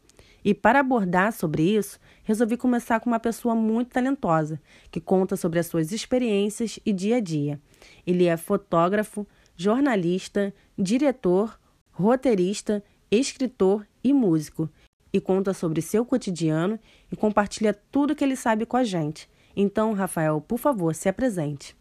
E 0.43 0.53
para 0.53 0.79
abordar 0.79 1.33
sobre 1.33 1.63
isso, 1.63 1.99
resolvi 2.31 2.55
começar 2.55 2.99
com 2.99 3.09
uma 3.09 3.19
pessoa 3.19 3.53
muito 3.53 3.89
talentosa, 3.89 4.59
que 4.89 5.01
conta 5.01 5.35
sobre 5.35 5.59
as 5.59 5.67
suas 5.67 5.91
experiências 5.91 6.79
e 6.85 6.93
dia 6.93 7.17
a 7.17 7.19
dia. 7.19 7.59
Ele 8.07 8.25
é 8.25 8.37
fotógrafo, 8.37 9.27
jornalista, 9.55 10.53
diretor, 10.77 11.59
roteirista, 11.91 12.81
escritor 13.11 13.85
e 14.01 14.13
músico, 14.13 14.69
e 15.13 15.19
conta 15.19 15.53
sobre 15.53 15.81
seu 15.81 16.05
cotidiano 16.05 16.79
e 17.11 17.17
compartilha 17.17 17.77
tudo 17.91 18.15
que 18.15 18.23
ele 18.23 18.37
sabe 18.37 18.65
com 18.65 18.77
a 18.77 18.83
gente. 18.85 19.29
Então, 19.53 19.91
Rafael, 19.91 20.39
por 20.39 20.57
favor, 20.57 20.95
se 20.95 21.09
apresente. 21.09 21.75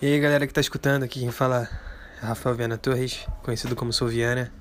E 0.00 0.06
aí, 0.06 0.20
galera 0.20 0.46
que 0.46 0.52
está 0.52 0.60
escutando, 0.60 1.02
aqui 1.02 1.18
quem 1.18 1.32
fala 1.32 1.68
é 2.22 2.26
Rafael 2.26 2.54
Viana 2.54 2.78
Torres, 2.78 3.26
conhecido 3.42 3.74
como 3.74 3.92
Sou 3.92 4.06
Viana. 4.06 4.52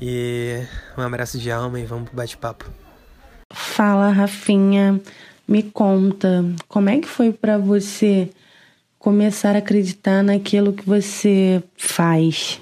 E 0.00 0.66
um 0.98 1.02
abraço 1.02 1.38
de 1.38 1.52
alma 1.52 1.78
e 1.78 1.84
vamos 1.84 2.08
pro 2.08 2.16
bate-papo. 2.16 2.83
Fala, 3.50 4.10
Rafinha. 4.10 5.00
Me 5.46 5.62
conta, 5.62 6.44
como 6.68 6.88
é 6.88 6.98
que 6.98 7.08
foi 7.08 7.30
para 7.30 7.58
você 7.58 8.30
começar 8.98 9.54
a 9.54 9.58
acreditar 9.58 10.22
naquilo 10.22 10.72
que 10.72 10.86
você 10.86 11.62
faz? 11.76 12.60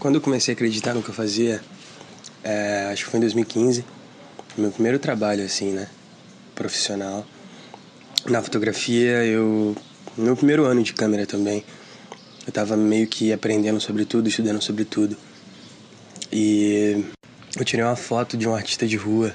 Quando 0.00 0.16
eu 0.16 0.20
comecei 0.20 0.52
a 0.52 0.56
acreditar 0.56 0.94
no 0.94 1.02
que 1.02 1.10
eu 1.10 1.14
fazia, 1.14 1.60
é, 2.42 2.88
acho 2.92 3.04
que 3.04 3.10
foi 3.10 3.18
em 3.18 3.20
2015, 3.20 3.84
meu 4.56 4.72
primeiro 4.72 4.98
trabalho, 4.98 5.44
assim, 5.44 5.70
né? 5.70 5.88
Profissional. 6.54 7.24
Na 8.26 8.42
fotografia, 8.42 9.24
eu. 9.24 9.76
No 10.16 10.24
meu 10.24 10.36
primeiro 10.36 10.64
ano 10.64 10.82
de 10.82 10.92
câmera 10.92 11.24
também, 11.24 11.64
eu 12.44 12.52
tava 12.52 12.76
meio 12.76 13.06
que 13.06 13.32
aprendendo 13.32 13.80
sobre 13.80 14.04
tudo, 14.04 14.28
estudando 14.28 14.60
sobre 14.60 14.84
tudo. 14.84 15.16
E 16.32 17.04
eu 17.56 17.64
tirei 17.64 17.84
uma 17.84 17.94
foto 17.94 18.36
de 18.36 18.48
um 18.48 18.54
artista 18.54 18.86
de 18.86 18.96
rua 18.96 19.32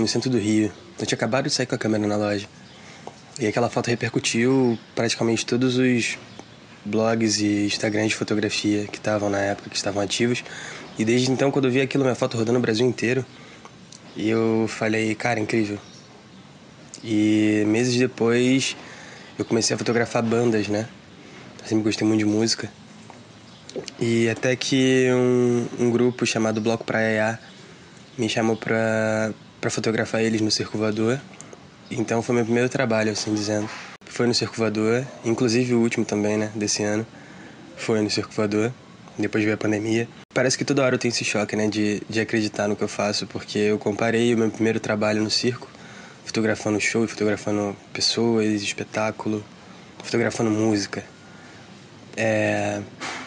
no 0.00 0.08
centro 0.08 0.30
do 0.30 0.38
Rio. 0.38 0.72
Eu 0.98 1.06
tinha 1.06 1.16
acabado 1.16 1.44
de 1.44 1.50
sair 1.50 1.66
com 1.66 1.74
a 1.74 1.78
câmera 1.78 2.06
na 2.06 2.16
loja. 2.16 2.46
E 3.38 3.46
aquela 3.46 3.70
foto 3.70 3.88
repercutiu 3.88 4.78
praticamente 4.94 5.46
todos 5.46 5.76
os 5.78 6.18
blogs 6.84 7.40
e 7.40 7.66
Instagrams 7.66 8.10
de 8.10 8.16
fotografia 8.16 8.86
que 8.86 8.98
estavam 8.98 9.30
na 9.30 9.38
época, 9.38 9.70
que 9.70 9.76
estavam 9.76 10.02
ativos. 10.02 10.44
E 10.98 11.04
desde 11.04 11.30
então, 11.30 11.50
quando 11.50 11.66
eu 11.66 11.70
vi 11.70 11.80
aquilo, 11.80 12.04
minha 12.04 12.14
foto 12.14 12.36
rodando 12.36 12.58
o 12.58 12.62
Brasil 12.62 12.86
inteiro, 12.86 13.24
eu 14.16 14.66
falei, 14.68 15.14
cara, 15.14 15.40
incrível. 15.40 15.78
E 17.02 17.64
meses 17.66 17.96
depois, 17.96 18.76
eu 19.38 19.44
comecei 19.44 19.74
a 19.74 19.78
fotografar 19.78 20.22
bandas, 20.22 20.68
né? 20.68 20.86
Eu 21.62 21.68
sempre 21.68 21.84
gostei 21.84 22.06
muito 22.06 22.18
de 22.18 22.26
música. 22.26 22.70
E 23.98 24.28
até 24.28 24.56
que 24.56 25.08
um, 25.12 25.86
um 25.86 25.90
grupo 25.90 26.26
chamado 26.26 26.60
Bloco 26.60 26.84
Praia 26.84 27.38
me 28.18 28.28
chamou 28.28 28.56
pra, 28.56 29.32
pra 29.60 29.70
fotografar 29.70 30.22
eles 30.22 30.40
no 30.40 30.50
Circo 30.50 30.78
Voador. 30.78 31.20
Então 31.90 32.22
foi 32.22 32.34
meu 32.34 32.44
primeiro 32.44 32.68
trabalho, 32.68 33.12
assim 33.12 33.34
dizendo. 33.34 33.68
Foi 34.06 34.26
no 34.26 34.34
Circo 34.34 34.56
Voador, 34.56 35.04
inclusive 35.24 35.74
o 35.74 35.80
último 35.80 36.04
também, 36.04 36.36
né, 36.38 36.50
desse 36.54 36.82
ano. 36.82 37.06
Foi 37.76 38.00
no 38.00 38.10
Circo 38.10 38.32
Voador, 38.32 38.72
depois 39.18 39.44
veio 39.44 39.54
a 39.54 39.58
pandemia. 39.58 40.08
Parece 40.32 40.56
que 40.56 40.64
toda 40.64 40.82
hora 40.82 40.94
eu 40.94 40.98
tenho 40.98 41.12
esse 41.12 41.24
choque, 41.24 41.56
né, 41.56 41.68
de, 41.68 42.02
de 42.08 42.20
acreditar 42.20 42.68
no 42.68 42.76
que 42.76 42.82
eu 42.82 42.88
faço, 42.88 43.26
porque 43.26 43.58
eu 43.58 43.78
comparei 43.78 44.34
o 44.34 44.38
meu 44.38 44.50
primeiro 44.50 44.80
trabalho 44.80 45.22
no 45.22 45.30
circo, 45.30 45.68
fotografando 46.24 46.80
show, 46.80 47.06
fotografando 47.06 47.76
pessoas, 47.92 48.62
espetáculo, 48.62 49.44
fotografando 50.02 50.50
música. 50.50 51.04
É, 52.16 52.80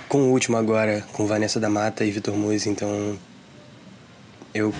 com 0.07 0.23
o 0.23 0.31
último 0.31 0.57
agora, 0.57 1.03
com 1.13 1.25
Vanessa 1.25 1.59
da 1.59 1.69
Mata 1.69 2.05
e 2.05 2.11
Vitor 2.11 2.35
Muiz, 2.35 2.67
então 2.67 3.17
eu 4.53 4.73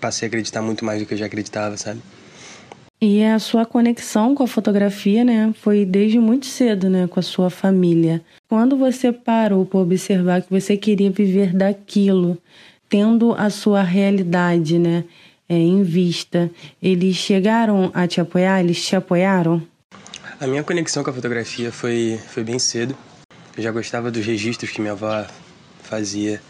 passei 0.00 0.26
a 0.26 0.28
acreditar 0.28 0.62
muito 0.62 0.84
mais 0.84 1.00
do 1.00 1.06
que 1.06 1.14
eu 1.14 1.18
já 1.18 1.26
acreditava, 1.26 1.76
sabe? 1.76 2.00
E 3.00 3.22
a 3.24 3.38
sua 3.38 3.64
conexão 3.64 4.34
com 4.34 4.42
a 4.42 4.46
fotografia, 4.48 5.24
né, 5.24 5.54
foi 5.60 5.84
desde 5.84 6.18
muito 6.18 6.46
cedo, 6.46 6.90
né, 6.90 7.06
com 7.06 7.20
a 7.20 7.22
sua 7.22 7.48
família. 7.48 8.20
Quando 8.48 8.76
você 8.76 9.12
parou 9.12 9.64
para 9.64 9.78
observar 9.78 10.42
que 10.42 10.50
você 10.50 10.76
queria 10.76 11.08
viver 11.08 11.54
daquilo, 11.54 12.36
tendo 12.88 13.34
a 13.34 13.50
sua 13.50 13.82
realidade, 13.82 14.80
né, 14.80 15.04
é, 15.48 15.54
em 15.54 15.82
vista, 15.84 16.50
eles 16.82 17.14
chegaram 17.16 17.90
a 17.94 18.06
te 18.06 18.20
apoiar? 18.20 18.60
Eles 18.60 18.84
te 18.84 18.96
apoiaram? 18.96 19.62
A 20.40 20.46
minha 20.46 20.64
conexão 20.64 21.04
com 21.04 21.10
a 21.10 21.12
fotografia 21.12 21.70
foi, 21.70 22.20
foi 22.28 22.42
bem 22.42 22.58
cedo. 22.58 22.96
Eu 23.56 23.62
já 23.62 23.70
gostava 23.70 24.10
dos 24.10 24.26
registros 24.26 24.70
que 24.70 24.80
minha 24.80 24.92
avó 24.92 25.24
fazia 25.82 26.40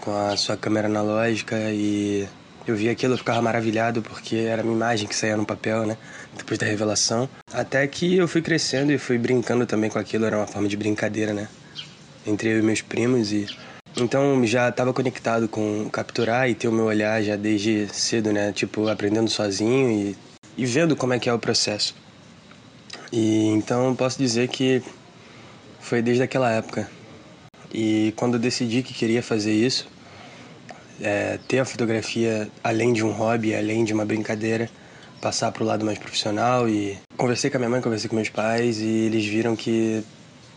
com 0.00 0.14
a 0.14 0.36
sua 0.36 0.56
câmera 0.56 0.86
analógica 0.86 1.56
e 1.72 2.28
eu 2.66 2.74
via 2.74 2.92
aquilo, 2.92 3.14
eu 3.14 3.18
ficava 3.18 3.42
maravilhado 3.42 4.00
porque 4.02 4.36
era 4.36 4.62
a 4.62 4.64
minha 4.64 4.76
imagem 4.76 5.06
que 5.06 5.14
saía 5.14 5.36
no 5.36 5.44
papel, 5.44 5.86
né? 5.86 5.96
Depois 6.36 6.58
da 6.58 6.66
revelação. 6.66 7.28
Até 7.52 7.86
que 7.86 8.16
eu 8.16 8.26
fui 8.26 8.40
crescendo 8.40 8.90
e 8.92 8.98
fui 8.98 9.18
brincando 9.18 9.66
também 9.66 9.90
com 9.90 9.98
aquilo, 9.98 10.24
era 10.24 10.38
uma 10.38 10.46
forma 10.46 10.68
de 10.68 10.76
brincadeira, 10.76 11.32
né? 11.32 11.48
Entre 12.26 12.48
eu 12.48 12.58
e 12.58 12.62
meus 12.62 12.80
primos 12.80 13.32
e. 13.32 13.46
Então 13.96 14.44
já 14.44 14.70
estava 14.70 14.92
conectado 14.92 15.46
com 15.46 15.88
capturar 15.90 16.50
e 16.50 16.54
ter 16.54 16.66
o 16.66 16.72
meu 16.72 16.86
olhar 16.86 17.22
já 17.22 17.36
desde 17.36 17.86
cedo, 17.92 18.32
né? 18.32 18.52
Tipo, 18.52 18.88
aprendendo 18.88 19.30
sozinho 19.30 19.90
e, 19.90 20.16
e 20.56 20.66
vendo 20.66 20.96
como 20.96 21.12
é 21.12 21.18
que 21.18 21.28
é 21.28 21.32
o 21.32 21.38
processo. 21.38 21.94
E 23.12 23.46
então 23.48 23.94
posso 23.94 24.18
dizer 24.18 24.48
que 24.48 24.82
foi 25.80 26.02
desde 26.02 26.22
aquela 26.22 26.50
época. 26.50 26.90
E 27.72 28.12
quando 28.16 28.34
eu 28.34 28.40
decidi 28.40 28.82
que 28.82 28.94
queria 28.94 29.22
fazer 29.22 29.52
isso, 29.52 29.86
é, 31.00 31.38
ter 31.48 31.58
a 31.58 31.64
fotografia 31.64 32.48
além 32.62 32.92
de 32.92 33.04
um 33.04 33.10
hobby, 33.10 33.54
além 33.54 33.84
de 33.84 33.92
uma 33.92 34.04
brincadeira, 34.04 34.68
passar 35.20 35.50
para 35.52 35.62
o 35.62 35.66
lado 35.66 35.84
mais 35.84 35.98
profissional 35.98 36.68
e 36.68 36.98
conversei 37.16 37.50
com 37.50 37.56
a 37.56 37.60
minha 37.60 37.70
mãe, 37.70 37.80
conversei 37.80 38.08
com 38.08 38.16
meus 38.16 38.28
pais 38.28 38.78
e 38.78 39.06
eles 39.06 39.24
viram 39.24 39.56
que 39.56 40.04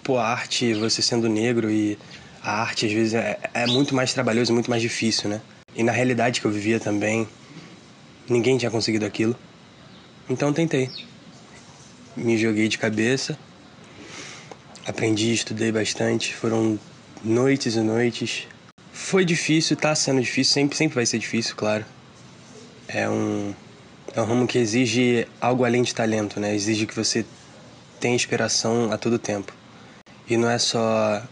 pô, 0.04 0.18
a 0.18 0.28
arte, 0.28 0.74
você 0.74 1.02
sendo 1.02 1.30
negro 1.30 1.70
e 1.70 1.98
a 2.44 2.62
arte 2.62 2.86
às 2.86 2.92
vezes 2.92 3.14
é, 3.14 3.40
é 3.54 3.66
muito 3.66 3.96
mais 3.96 4.14
trabalhoso, 4.14 4.54
muito 4.54 4.70
mais 4.70 4.82
difícil, 4.82 5.30
né? 5.30 5.42
E 5.76 5.84
na 5.84 5.92
realidade 5.92 6.42
que 6.42 6.48
eu 6.48 6.52
vivia 6.52 6.80
também, 6.80 7.28
ninguém 8.28 8.58
tinha 8.58 8.72
conseguido 8.72 9.06
aquilo. 9.06 9.36
Então 10.30 10.52
tentei. 10.52 10.90
Me 12.16 12.38
joguei 12.38 12.68
de 12.68 12.78
cabeça 12.78 13.38
Aprendi, 14.88 15.34
estudei 15.34 15.70
bastante, 15.70 16.34
foram 16.34 16.80
noites 17.22 17.76
e 17.76 17.82
noites. 17.82 18.48
Foi 19.08 19.24
difícil, 19.24 19.78
tá 19.78 19.96
sendo 19.96 20.20
difícil, 20.20 20.54
sempre, 20.54 20.76
sempre 20.76 20.96
vai 20.96 21.06
ser 21.06 21.18
difícil, 21.18 21.56
claro. 21.56 21.86
É 22.90 23.10
um, 23.10 23.54
é 24.14 24.20
um 24.20 24.26
ramo 24.26 24.46
que 24.46 24.58
exige 24.58 25.26
algo 25.40 25.64
além 25.64 25.82
de 25.82 25.96
talento, 25.96 26.42
né? 26.42 26.54
Exige 26.54 26.86
que 26.86 26.94
você 26.94 27.26
tenha 28.02 28.14
inspiração 28.14 28.92
a 28.92 28.98
todo 28.98 29.18
tempo. 29.18 29.54
E 30.30 30.36
não 30.36 30.50
é 30.50 30.58
só 30.58 31.26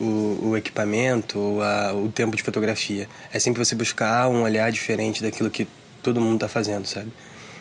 o, 0.00 0.38
o 0.42 0.56
equipamento 0.56 1.38
ou 1.38 1.62
a, 1.62 1.92
o 1.92 2.08
tempo 2.08 2.34
de 2.34 2.42
fotografia. 2.42 3.06
É 3.30 3.38
sempre 3.38 3.62
você 3.62 3.74
buscar 3.74 4.30
um 4.30 4.40
olhar 4.40 4.72
diferente 4.72 5.22
daquilo 5.22 5.50
que 5.50 5.68
todo 6.02 6.18
mundo 6.18 6.36
está 6.36 6.48
fazendo, 6.48 6.86
sabe? 6.86 7.12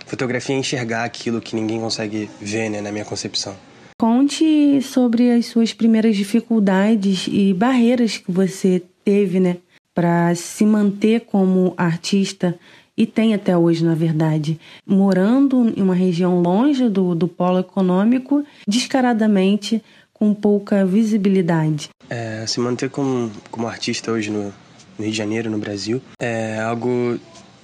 Fotografia 0.05 0.55
é 0.55 0.59
enxergar 0.59 1.03
aquilo 1.03 1.41
que 1.41 1.57
ninguém 1.57 1.81
consegue 1.81 2.29
ver, 2.39 2.69
né, 2.69 2.79
na 2.79 2.89
minha 2.89 3.03
concepção. 3.03 3.53
Conte 3.99 4.81
sobre 4.81 5.29
as 5.31 5.47
suas 5.47 5.73
primeiras 5.73 6.15
dificuldades 6.15 7.27
e 7.27 7.53
barreiras 7.53 8.17
que 8.17 8.31
você 8.31 8.81
teve, 9.05 9.39
né, 9.39 9.57
para 9.93 10.35
se 10.35 10.65
manter 10.65 11.21
como 11.21 11.73
artista 11.77 12.59
e 12.97 13.05
tem 13.05 13.33
até 13.33 13.57
hoje, 13.57 13.83
na 13.83 13.93
verdade, 13.93 14.59
morando 14.85 15.73
em 15.77 15.81
uma 15.81 15.95
região 15.95 16.41
longe 16.41 16.89
do, 16.89 17.13
do 17.13 17.27
polo 17.27 17.59
econômico, 17.59 18.43
descaradamente 18.67 19.83
com 20.13 20.33
pouca 20.33 20.85
visibilidade. 20.85 21.89
É, 22.09 22.45
se 22.47 22.59
manter 22.59 22.89
como, 22.89 23.31
como 23.51 23.67
artista 23.67 24.11
hoje 24.11 24.29
no, 24.29 24.45
no 24.45 24.53
Rio 24.99 25.11
de 25.11 25.17
Janeiro, 25.17 25.49
no 25.49 25.57
Brasil, 25.57 26.01
é 26.19 26.59
algo 26.59 27.19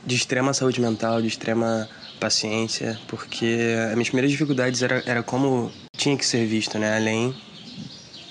de 0.06 0.16
extrema 0.16 0.54
saúde 0.54 0.82
mental, 0.82 1.22
de 1.22 1.28
extrema 1.28 1.88
paciência, 2.20 3.00
porque 3.08 3.76
as 3.88 3.94
minhas 3.94 4.10
primeiras 4.10 4.32
dificuldades 4.32 4.82
era, 4.84 5.02
era 5.06 5.24
como 5.24 5.72
tinha 5.96 6.16
que 6.18 6.26
ser 6.26 6.46
visto, 6.46 6.78
né? 6.78 6.96
Além 6.96 7.34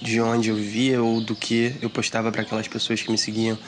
de 0.00 0.20
onde 0.20 0.50
eu 0.50 0.56
via 0.56 1.02
ou 1.02 1.20
do 1.20 1.34
que 1.34 1.74
eu 1.82 1.90
postava 1.90 2.32
para 2.32 2.42
aquelas 2.42 2.66
pessoas 2.66 3.02
que 3.02 3.10
me 3.10 3.18
seguiam. 3.18 3.58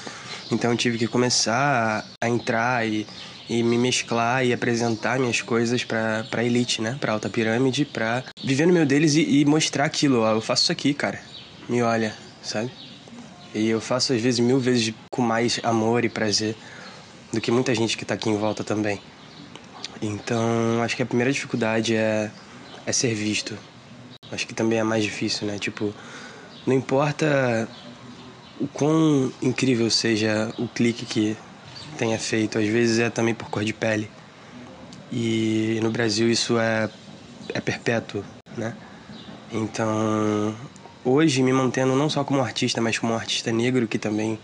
Então 0.50 0.70
eu 0.70 0.76
tive 0.76 0.98
que 0.98 1.06
começar 1.06 2.04
a, 2.20 2.26
a 2.26 2.28
entrar 2.28 2.86
e, 2.86 3.06
e 3.48 3.62
me 3.62 3.76
mesclar 3.76 4.44
e 4.44 4.52
apresentar 4.52 5.18
minhas 5.18 5.40
coisas 5.40 5.84
para 5.84 6.26
a 6.30 6.44
elite, 6.44 6.80
né? 6.80 6.96
Para 7.00 7.12
alta 7.12 7.28
pirâmide, 7.28 7.84
para 7.84 8.24
viver 8.42 8.66
no 8.66 8.72
meio 8.72 8.86
deles 8.86 9.14
e, 9.14 9.40
e 9.40 9.44
mostrar 9.44 9.84
aquilo. 9.84 10.20
Ó, 10.20 10.32
eu 10.32 10.40
faço 10.40 10.64
isso 10.64 10.72
aqui, 10.72 10.94
cara. 10.94 11.20
Me 11.68 11.82
olha, 11.82 12.14
sabe? 12.42 12.70
E 13.54 13.68
eu 13.68 13.80
faço 13.80 14.12
às 14.12 14.20
vezes 14.20 14.40
mil 14.40 14.58
vezes 14.58 14.94
com 15.10 15.22
mais 15.22 15.60
amor 15.62 16.04
e 16.04 16.08
prazer 16.08 16.56
do 17.32 17.40
que 17.40 17.50
muita 17.50 17.74
gente 17.74 17.96
que 17.96 18.04
está 18.04 18.14
aqui 18.14 18.30
em 18.30 18.36
volta 18.36 18.64
também. 18.64 19.00
Então, 20.00 20.82
acho 20.82 20.96
que 20.96 21.02
a 21.02 21.06
primeira 21.06 21.32
dificuldade 21.32 21.94
é, 21.94 22.30
é 22.86 22.92
ser 22.92 23.14
visto. 23.14 23.56
Acho 24.32 24.46
que 24.46 24.54
também 24.54 24.78
é 24.78 24.82
mais 24.82 25.04
difícil, 25.04 25.46
né? 25.46 25.58
Tipo, 25.58 25.94
não 26.66 26.74
importa 26.74 27.68
o 28.58 28.66
quão 28.66 29.32
incrível 29.42 29.90
seja 29.90 30.52
o 30.58 30.66
clique 30.66 31.04
que 31.04 31.36
tenha 31.98 32.18
feito, 32.18 32.58
às 32.58 32.66
vezes 32.66 32.98
é 32.98 33.10
também 33.10 33.34
por 33.34 33.50
cor 33.50 33.64
de 33.64 33.72
pele. 33.72 34.10
E 35.12 35.78
no 35.82 35.90
Brasil 35.90 36.30
isso 36.30 36.58
é, 36.58 36.88
é 37.52 37.60
perpétuo, 37.60 38.24
né? 38.56 38.74
Então, 39.52 40.54
hoje 41.04 41.42
me 41.42 41.52
mantendo 41.52 41.94
não 41.94 42.08
só 42.08 42.24
como 42.24 42.40
artista, 42.40 42.80
mas 42.80 42.98
como 42.98 43.12
artista 43.12 43.52
negro 43.52 43.86
que 43.86 43.98
também 43.98 44.38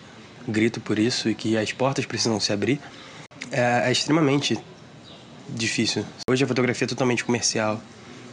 grito 0.47 0.81
por 0.81 0.99
isso 0.99 1.31
e 1.31 1.35
que 1.35 1.57
as 1.57 1.73
portas 1.73 2.05
precisam 2.05 2.39
se 2.39 2.53
abrir, 2.53 2.81
é, 3.51 3.89
é 3.89 3.93
extremamente 3.93 4.59
difícil. 5.49 6.05
Hoje 6.29 6.45
a 6.45 6.47
fotografia 6.47 6.85
é 6.85 6.89
totalmente 6.89 7.25
comercial. 7.25 7.81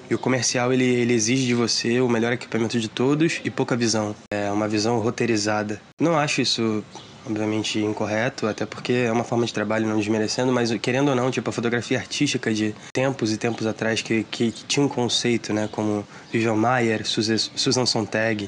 E 0.09 0.15
o 0.15 0.19
comercial 0.19 0.71
ele, 0.71 0.83
ele 0.83 1.13
exige 1.13 1.45
de 1.47 1.53
você 1.53 1.99
o 1.99 2.07
melhor 2.07 2.33
equipamento 2.33 2.79
de 2.79 2.87
todos 2.87 3.41
e 3.43 3.49
pouca 3.49 3.75
visão. 3.75 4.15
É 4.31 4.51
uma 4.51 4.67
visão 4.67 4.99
roteirizada. 4.99 5.81
Não 5.99 6.17
acho 6.17 6.41
isso 6.41 6.83
obviamente 7.25 7.79
incorreto, 7.79 8.45
até 8.47 8.65
porque 8.65 8.93
é 8.93 9.11
uma 9.11 9.23
forma 9.23 9.45
de 9.45 9.53
trabalho 9.53 9.87
não 9.87 9.97
desmerecendo, 9.97 10.51
mas 10.51 10.71
querendo 10.77 11.09
ou 11.09 11.15
não, 11.15 11.31
tipo 11.31 11.49
a 11.49 11.53
fotografia 11.53 11.97
artística 11.97 12.53
de 12.53 12.75
tempos 12.93 13.33
e 13.33 13.37
tempos 13.37 13.65
atrás 13.65 14.01
que, 14.01 14.23
que, 14.29 14.51
que 14.51 14.63
tinha 14.65 14.85
um 14.85 14.89
conceito, 14.89 15.51
né, 15.51 15.67
como 15.71 16.05
Vivian 16.31 16.55
Mayer, 16.55 17.01
Susan 17.03 17.85
Sontag, 17.85 18.47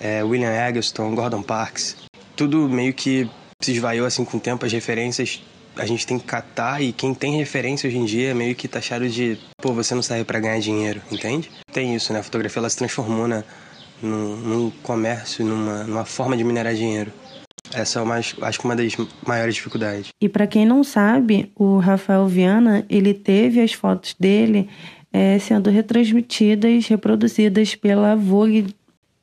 é, 0.00 0.24
William 0.24 0.52
Eggleston, 0.52 1.14
Gordon 1.14 1.42
Parks, 1.42 1.96
tudo 2.34 2.68
meio 2.68 2.94
que 2.94 3.28
se 3.60 3.72
esvaiu 3.72 4.06
assim 4.06 4.24
com 4.24 4.38
o 4.38 4.40
tempo, 4.40 4.64
as 4.64 4.72
referências 4.72 5.42
a 5.76 5.86
gente 5.86 6.06
tem 6.06 6.18
que 6.18 6.24
catar 6.24 6.82
e 6.82 6.92
quem 6.92 7.14
tem 7.14 7.36
referência 7.36 7.88
hoje 7.88 7.98
em 7.98 8.04
dia 8.04 8.30
é 8.30 8.34
meio 8.34 8.54
que 8.54 8.68
taxado 8.68 9.08
de, 9.08 9.38
pô, 9.58 9.72
você 9.72 9.94
não 9.94 10.02
serve 10.02 10.24
para 10.24 10.38
ganhar 10.38 10.58
dinheiro, 10.60 11.00
entende? 11.10 11.50
Tem 11.72 11.94
isso, 11.94 12.12
né? 12.12 12.20
A 12.20 12.22
fotografia 12.22 12.60
ela 12.60 12.70
se 12.70 12.76
transformou 12.76 13.26
na, 13.26 13.42
num, 14.00 14.36
num 14.36 14.70
comércio, 14.82 15.44
numa, 15.44 15.84
numa 15.84 16.04
forma 16.04 16.36
de 16.36 16.44
minerar 16.44 16.74
dinheiro. 16.74 17.12
Essa 17.72 17.98
é 17.98 18.02
uma, 18.02 18.16
acho 18.16 18.58
que 18.58 18.64
uma 18.64 18.76
das 18.76 18.94
maiores 19.26 19.54
dificuldades. 19.54 20.08
E 20.20 20.28
para 20.28 20.46
quem 20.46 20.64
não 20.64 20.84
sabe, 20.84 21.50
o 21.56 21.78
Rafael 21.78 22.26
Viana, 22.26 22.84
ele 22.88 23.14
teve 23.14 23.60
as 23.60 23.72
fotos 23.72 24.14
dele 24.18 24.68
é, 25.12 25.38
sendo 25.38 25.70
retransmitidas, 25.70 26.86
reproduzidas 26.86 27.74
pela 27.74 28.14
Vogue. 28.14 28.74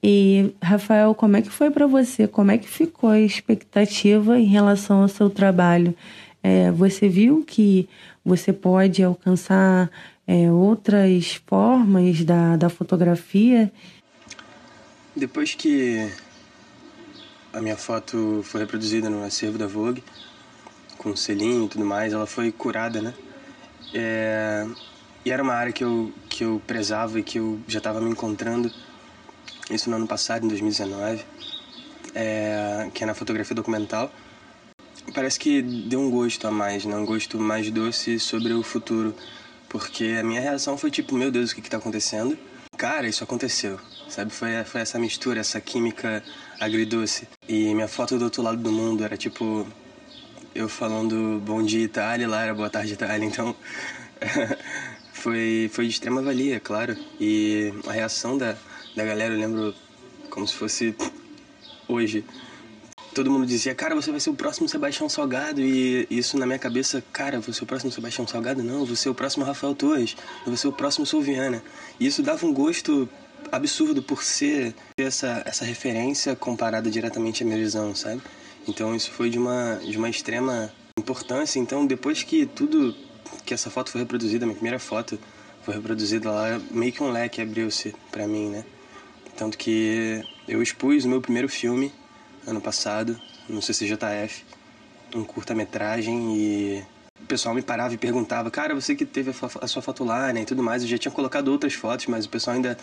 E 0.04 0.52
Rafael, 0.62 1.14
como 1.14 1.38
é 1.38 1.42
que 1.42 1.50
foi 1.50 1.70
para 1.70 1.86
você? 1.86 2.28
Como 2.28 2.50
é 2.50 2.58
que 2.58 2.68
ficou 2.68 3.12
a 3.12 3.20
expectativa 3.20 4.40
em 4.40 4.46
relação 4.46 5.04
ao 5.04 5.08
seu 5.08 5.30
trabalho? 5.30 5.96
É, 6.44 6.72
você 6.72 7.08
viu 7.08 7.44
que 7.46 7.88
você 8.26 8.52
pode 8.52 9.04
alcançar 9.04 9.90
é, 10.28 10.52
outras 10.52 11.42
formas 11.46 12.24
da, 12.24 12.56
da 12.56 12.70
fotografia? 12.70 13.72
Depois 15.16 15.54
que 15.54 16.10
a 17.54 17.62
minha 17.62 17.78
foto 17.78 18.42
foi 18.44 18.62
reproduzida 18.62 19.10
no 19.10 19.24
acervo 19.24 19.58
da 19.58 19.68
Vogue, 19.68 20.04
com 20.98 21.16
selinho 21.16 21.66
e 21.66 21.70
tudo 21.70 21.86
mais, 21.86 22.14
ela 22.14 22.26
foi 22.26 22.52
curada, 22.52 23.02
né? 23.02 23.14
É, 23.94 24.66
e 25.26 25.32
era 25.32 25.44
uma 25.44 25.54
área 25.54 25.74
que 25.74 25.84
eu, 25.84 26.12
que 26.30 26.44
eu 26.44 26.62
prezava 26.66 27.20
e 27.20 27.24
que 27.24 27.38
eu 27.38 27.60
já 27.68 27.78
estava 27.78 28.00
me 28.00 28.10
encontrando, 28.10 28.72
isso 29.70 29.90
no 29.90 29.98
ano 29.98 30.08
passado, 30.08 30.46
em 30.46 30.48
2019, 30.48 31.24
é, 32.16 32.90
que 32.94 33.04
é 33.04 33.08
na 33.08 33.14
fotografia 33.14 33.56
documental 33.56 34.12
parece 35.14 35.40
que 35.40 35.62
deu 35.62 36.00
um 36.00 36.10
gosto 36.10 36.48
a 36.48 36.52
mais, 36.52 36.86
né? 36.86 36.96
Um 36.96 37.06
gosto 37.06 37.40
mais 37.40 37.70
doce 37.72 38.20
sobre 38.20 38.54
o 38.54 38.64
futuro. 38.64 39.16
Porque 39.70 40.18
a 40.20 40.24
minha 40.24 40.42
reação 40.42 40.78
foi 40.78 40.92
tipo, 40.92 41.16
meu 41.16 41.32
Deus, 41.32 41.52
o 41.52 41.56
que 41.56 41.62
que 41.62 41.70
tá 41.70 41.78
acontecendo? 41.78 42.38
Cara, 42.78 43.08
isso 43.08 43.24
aconteceu, 43.24 43.80
sabe? 44.10 44.32
Foi, 44.32 44.64
foi 44.66 44.82
essa 44.82 44.98
mistura, 45.00 45.40
essa 45.40 45.62
química 45.62 46.24
agridoce. 46.60 47.28
E 47.48 47.74
minha 47.74 47.88
foto 47.88 48.18
do 48.18 48.26
outro 48.26 48.42
lado 48.42 48.58
do 48.58 48.72
mundo 48.72 49.04
era 49.04 49.16
tipo 49.16 49.68
eu 50.54 50.68
falando 50.68 51.42
bom 51.46 51.64
dia 51.64 51.84
Itália, 51.84 52.28
lá 52.28 52.42
era 52.42 52.54
boa 52.54 52.70
tarde 52.70 52.94
Itália, 52.94 53.24
então 53.26 53.56
foi, 55.14 55.70
foi 55.72 55.86
de 55.86 55.92
extrema 55.92 56.22
valia, 56.22 56.60
claro. 56.60 56.98
E 57.20 57.74
a 57.88 57.92
reação 57.92 58.38
da, 58.38 58.58
da 58.96 59.06
galera, 59.06 59.34
eu 59.34 59.40
lembro 59.40 59.76
como 60.30 60.48
se 60.48 60.56
fosse 60.56 60.96
hoje 61.88 62.26
todo 63.14 63.30
mundo 63.30 63.46
dizia, 63.46 63.76
cara, 63.76 63.96
você 63.96 64.12
vai 64.12 64.20
ser 64.20 64.30
o 64.30 64.34
próximo 64.34 64.68
Sebastião 64.68 65.10
Salgado. 65.10 65.62
E 65.62 66.08
isso 66.10 66.38
na 66.38 66.46
minha 66.46 66.60
cabeça, 66.60 67.04
cara, 67.12 67.40
você 67.40 67.62
é 67.62 67.64
o 67.64 67.68
próximo 67.68 67.92
Sebastião 67.92 68.28
Salgado? 68.28 68.64
Não, 68.64 68.86
você 68.86 69.08
é 69.08 69.12
o 69.12 69.16
próximo 69.16 69.46
Rafael 69.46 69.76
Torres. 69.76 70.16
Você 70.46 70.68
é 70.68 70.70
o 70.70 70.74
próximo 70.74 71.06
Silviana. 71.06 71.64
E 72.00 72.08
isso 72.08 72.24
dava 72.24 72.46
um 72.46 72.54
gosto 72.54 73.08
absurdo 73.52 74.02
por 74.02 74.24
ser 74.24 74.74
essa, 74.98 75.42
essa 75.46 75.66
referência 75.66 76.36
comparada 76.36 76.90
diretamente 76.90 77.44
à 77.44 77.46
minha 77.46 77.58
visão, 77.58 77.96
sabe? 77.96 78.22
Então 78.68 78.96
isso 78.96 79.12
foi 79.12 79.30
de 79.30 79.38
uma, 79.38 79.76
de 79.84 79.98
uma 79.98 80.10
extrema 80.10 80.72
importância. 80.98 81.60
Então 81.60 81.86
depois 81.86 82.24
que 82.24 82.46
tudo, 82.46 82.96
que 83.46 83.54
essa 83.54 83.70
foto 83.70 83.92
foi 83.92 84.02
reproduzida, 84.02 84.46
minha 84.46 84.56
primeira 84.56 84.80
foto 84.80 85.20
foi 85.64 85.76
reproduzida 85.76 86.30
lá, 86.30 86.62
meio 86.72 86.92
que 86.92 87.04
um 87.04 87.12
leque 87.12 87.42
abriu-se 87.42 87.94
para 88.12 88.28
mim, 88.28 88.50
né? 88.50 88.66
Tanto 89.36 89.58
que 89.58 90.24
eu 90.48 90.62
expus 90.62 91.06
o 91.06 91.10
meu 91.10 91.22
primeiro 91.22 91.50
filme 91.50 91.92
ano 92.46 92.62
passado, 92.62 93.20
no 93.48 93.62
CCJF, 93.62 94.44
um 95.16 95.24
curta-metragem 95.24 96.36
e 96.36 96.84
o 97.22 97.26
pessoal 97.26 97.54
me 97.54 97.62
parava 97.62 97.94
e 97.94 97.98
perguntava, 97.98 98.50
cara, 98.50 98.74
você 98.74 98.96
que 98.96 99.06
teve 99.06 99.32
a 99.62 99.68
sua 99.68 99.82
foto 99.82 100.04
lá, 100.04 100.32
né, 100.34 100.42
e 100.42 100.46
tudo 100.46 100.64
mais. 100.64 100.84
Eu 100.84 100.90
já 100.90 100.98
tinha 100.98 101.12
colocado 101.12 101.50
outras 101.50 101.74
fotos, 101.74 102.08
mas 102.08 102.26
o 102.26 102.30
pessoal 102.30 102.56
ainda 102.56 102.78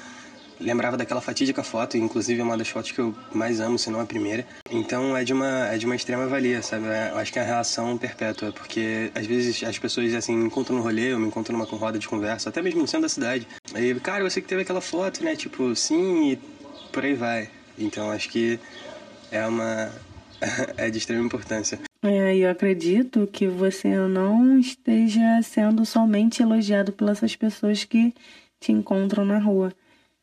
lembrava 0.61 0.97
daquela 0.97 1.21
fatídica 1.21 1.63
foto, 1.63 1.97
inclusive 1.97 2.41
é 2.41 2.43
uma 2.43 2.57
das 2.57 2.69
fotos 2.69 2.91
que 2.91 2.99
eu 2.99 3.15
mais 3.33 3.61
amo, 3.61 3.79
se 3.79 3.91
não 3.91 4.01
a 4.01 4.07
primeira. 4.07 4.47
Então 4.71 5.17
é 5.17 5.25
de 5.25 5.33
uma, 5.33 5.69
é 5.69 5.79
de 5.79 5.87
uma 5.87 5.95
extrema 5.95 6.27
valia, 6.27 6.63
sabe? 6.63 6.87
É, 6.87 7.11
eu 7.13 7.19
acho 7.19 7.33
que 7.33 7.39
é 7.39 7.43
a 7.43 7.45
relação 7.45 7.97
perpétua, 7.97 8.53
porque 8.53 9.11
às 9.15 9.27
vezes 9.27 9.63
as 9.63 9.79
pessoas 9.79 10.13
assim 10.15 10.37
me 10.37 10.47
encontram 10.47 10.77
no 10.77 10.83
rolê, 10.83 11.13
eu 11.13 11.19
me 11.19 11.29
encontro 11.29 11.53
numa 11.53 11.65
roda 11.65 11.99
de 11.99 12.09
conversa, 12.09 12.49
até 12.49 12.61
mesmo 12.61 12.81
no 12.81 12.89
centro 12.89 13.03
da 13.03 13.09
cidade. 13.09 13.47
Aí, 13.75 13.95
cara, 14.01 14.29
você 14.29 14.41
que 14.41 14.49
teve 14.49 14.63
aquela 14.63 14.81
foto, 14.81 15.23
né? 15.23 15.37
Tipo, 15.37 15.75
sim, 15.77 16.33
e 16.33 16.37
por 16.93 17.05
aí 17.05 17.15
vai. 17.15 17.51
Então 17.79 18.11
acho 18.11 18.29
que 18.29 18.59
é 19.31 19.47
uma 19.47 19.93
é 20.77 20.91
de 20.91 20.99
extrema 20.99 21.25
importância. 21.25 21.81
É, 22.03 22.37
eu 22.37 22.51
acredito 22.51 23.27
que 23.27 23.49
você 23.49 23.97
não 23.97 24.59
esteja 24.59 25.43
sendo 25.43 25.85
somente 25.85 26.43
elogiado 26.43 26.93
pelas 26.93 27.35
pessoas 27.35 27.85
que 27.85 28.15
te 28.61 28.73
encontram 28.73 29.25
na 29.25 29.39
rua. 29.39 29.73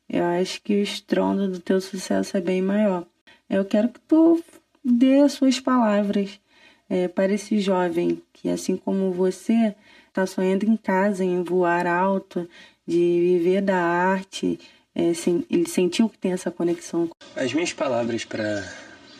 Eu 0.07 0.23
acho 0.23 0.61
que 0.61 0.73
o 0.73 0.83
estrondo 0.83 1.49
do 1.49 1.59
teu 1.59 1.81
sucesso 1.81 2.37
é 2.37 2.41
bem 2.41 2.61
maior. 2.61 3.05
Eu 3.49 3.65
quero 3.65 3.89
que 3.89 3.99
tu 4.01 4.41
dê 4.83 5.21
as 5.21 5.33
suas 5.33 5.59
palavras 5.59 6.39
é, 6.89 7.07
para 7.07 7.33
esse 7.33 7.59
jovem 7.59 8.21
que, 8.31 8.49
assim 8.49 8.77
como 8.77 9.11
você, 9.11 9.75
está 10.07 10.25
sonhando 10.25 10.63
em 10.63 10.77
casa, 10.77 11.23
em 11.23 11.43
voar 11.43 11.87
alto, 11.87 12.47
de 12.87 12.95
viver 12.95 13.61
da 13.61 13.77
arte. 13.77 14.59
É, 14.95 15.11
ele 15.49 15.67
sentiu 15.67 16.07
que 16.07 16.17
tem 16.17 16.31
essa 16.31 16.49
conexão. 16.49 17.09
As 17.35 17.53
minhas 17.53 17.73
palavras 17.73 18.23
para 18.23 18.63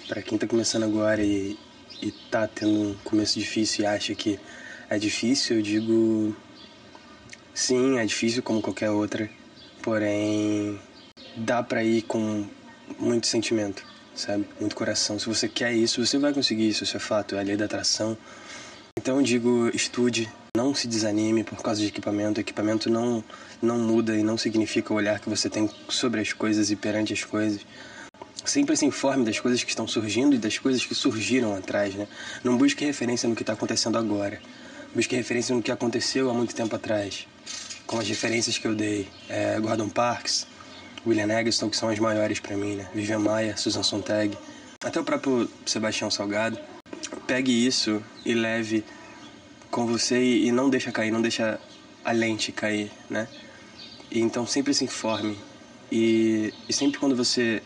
para 0.08 0.22
quem 0.22 0.36
está 0.36 0.48
começando 0.48 0.84
agora 0.84 1.22
e, 1.22 1.58
e 2.02 2.12
tá 2.30 2.48
tendo 2.48 2.92
um 2.92 2.94
começo 3.04 3.40
difícil 3.40 3.84
e 3.84 3.88
acha 3.88 4.14
que 4.14 4.40
é 4.90 4.98
difícil, 5.00 5.58
eu 5.58 5.62
digo 5.62 6.36
sim, 7.54 7.98
é 7.98 8.06
difícil 8.06 8.44
como 8.44 8.62
qualquer 8.62 8.92
outra, 8.92 9.30
porém 9.82 10.80
dá 11.36 11.64
para 11.64 11.84
ir 11.84 12.04
com 12.04 12.46
muito 13.00 13.28
sentimento, 13.28 13.84
sabe? 14.14 14.46
Muito 14.60 14.76
coração. 14.76 15.18
Se 15.18 15.26
você 15.26 15.48
quer 15.48 15.74
isso, 15.74 16.06
você 16.06 16.20
vai 16.20 16.34
conseguir 16.34 16.68
isso, 16.70 16.84
isso 16.84 16.98
é 16.98 17.00
fato, 17.00 17.36
é 17.36 17.40
a 17.40 17.44
lei 17.44 17.58
da 17.58 17.66
atração. 17.66 18.18
Então 18.98 19.18
eu 19.18 19.24
digo, 19.24 19.70
estude, 19.74 20.30
não 20.56 20.74
se 20.74 20.88
desanime 20.88 21.44
por 21.44 21.62
causa 21.62 21.82
de 21.82 21.88
equipamento. 21.88 22.40
O 22.40 22.42
equipamento 22.42 22.90
não, 22.90 23.24
não 23.62 23.80
muda 23.80 24.16
e 24.16 24.24
não 24.24 24.38
significa 24.38 24.94
o 24.94 24.96
olhar 24.96 25.20
que 25.20 25.30
você 25.30 25.50
tem 25.50 25.70
sobre 25.90 26.22
as 26.22 26.32
coisas 26.32 26.70
e 26.70 26.76
perante 26.76 27.12
as 27.12 27.24
coisas 27.24 27.66
sempre 28.44 28.76
se 28.76 28.86
informe 28.86 29.24
das 29.24 29.40
coisas 29.40 29.64
que 29.64 29.70
estão 29.70 29.88
surgindo 29.88 30.36
e 30.36 30.38
das 30.38 30.58
coisas 30.58 30.86
que 30.86 30.94
surgiram 30.94 31.56
atrás, 31.56 31.96
né? 31.96 32.08
Não 32.44 32.58
busque 32.58 32.84
referência 32.86 33.30
no 33.30 33.36
que 33.36 33.44
está 33.44 33.54
acontecendo 33.54 33.98
agora. 33.98 34.42
Busque 34.94 35.16
referência 35.16 35.56
no 35.56 35.62
que 35.62 35.72
aconteceu 35.72 36.30
há 36.30 36.34
muito 36.34 36.54
tempo 36.54 36.76
atrás. 36.76 37.28
Com 37.86 38.00
as 38.00 38.08
referências 38.08 38.58
que 38.58 38.68
eu 38.68 38.76
dei. 38.76 39.08
É, 39.30 39.60
Gordon 39.60 39.90
Parks, 39.90 40.48
William 41.06 41.30
Eggleston, 41.30 41.70
que 41.70 41.78
são 41.78 41.90
as 41.90 42.00
maiores 42.00 42.40
para 42.40 42.58
mim, 42.58 42.76
né? 42.76 42.90
Vivian 42.94 43.20
Maia, 43.20 43.56
Susan 43.58 43.84
Sontag, 43.84 44.38
até 44.84 45.00
o 45.00 45.04
próprio 45.04 45.50
Sebastião 45.66 46.10
Salgado. 46.10 46.58
Pegue 47.28 47.66
isso 47.66 48.02
e 48.26 48.34
leve 48.34 48.84
com 49.70 49.86
você 49.86 50.22
e, 50.22 50.48
e 50.48 50.52
não 50.52 50.70
deixa 50.70 50.92
cair, 50.92 51.12
não 51.12 51.22
deixa 51.22 51.60
a 52.04 52.12
lente 52.12 52.52
cair, 52.52 52.92
né? 53.10 53.28
E 54.12 54.20
então 54.20 54.46
sempre 54.46 54.74
se 54.74 54.84
informe 54.84 55.38
e, 55.92 56.54
e 56.70 56.74
sempre 56.74 57.00
quando 57.00 57.16
você 57.16 57.62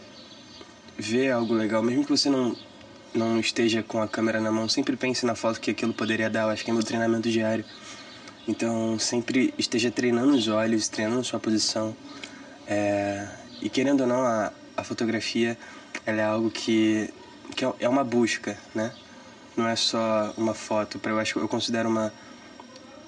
vê 0.99 1.31
algo 1.31 1.53
legal, 1.53 1.81
mesmo 1.81 2.03
que 2.03 2.12
você 2.12 2.29
não 2.29 2.55
não 3.12 3.39
esteja 3.39 3.81
com 3.81 3.99
a 4.01 4.07
câmera 4.07 4.39
na 4.39 4.51
mão, 4.51 4.69
sempre 4.69 4.95
pense 4.95 5.25
na 5.25 5.33
foto 5.33 5.59
que 5.59 5.71
aquilo 5.71 5.91
poderia 5.93 6.29
dar. 6.29 6.41
Eu 6.41 6.49
acho 6.49 6.63
que 6.63 6.69
é 6.69 6.73
meu 6.73 6.83
treinamento 6.83 7.27
diário. 7.31 7.65
Então, 8.47 8.99
sempre 8.99 9.51
esteja 9.57 9.89
treinando 9.89 10.35
os 10.35 10.47
olhos, 10.47 10.88
treinando 10.88 11.23
sua 11.23 11.39
posição. 11.39 11.95
É... 12.67 13.27
E 13.63 13.69
querendo 13.69 14.01
ou 14.01 14.07
não, 14.07 14.21
a, 14.21 14.53
a 14.77 14.83
fotografia 14.83 15.57
ela 16.05 16.21
é 16.21 16.23
algo 16.23 16.51
que, 16.51 17.12
que 17.55 17.65
é, 17.65 17.73
é 17.79 17.89
uma 17.89 18.03
busca, 18.03 18.55
né? 18.75 18.93
Não 19.57 19.67
é 19.67 19.75
só 19.75 20.31
uma 20.38 20.53
foto. 20.53 20.99
Eu 21.03 21.19
acho 21.19 21.39
eu 21.39 21.47
considero 21.47 21.89
uma 21.89 22.13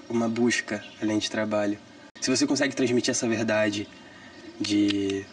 uma 0.09 0.27
busca 0.27 0.83
além 1.01 1.19
de 1.19 1.29
trabalho. 1.29 1.77
Se 2.19 2.29
você 2.29 2.45
consegue 2.45 2.75
transmitir 2.75 3.11
essa 3.11 3.27
verdade 3.27 3.87
de 4.59 5.25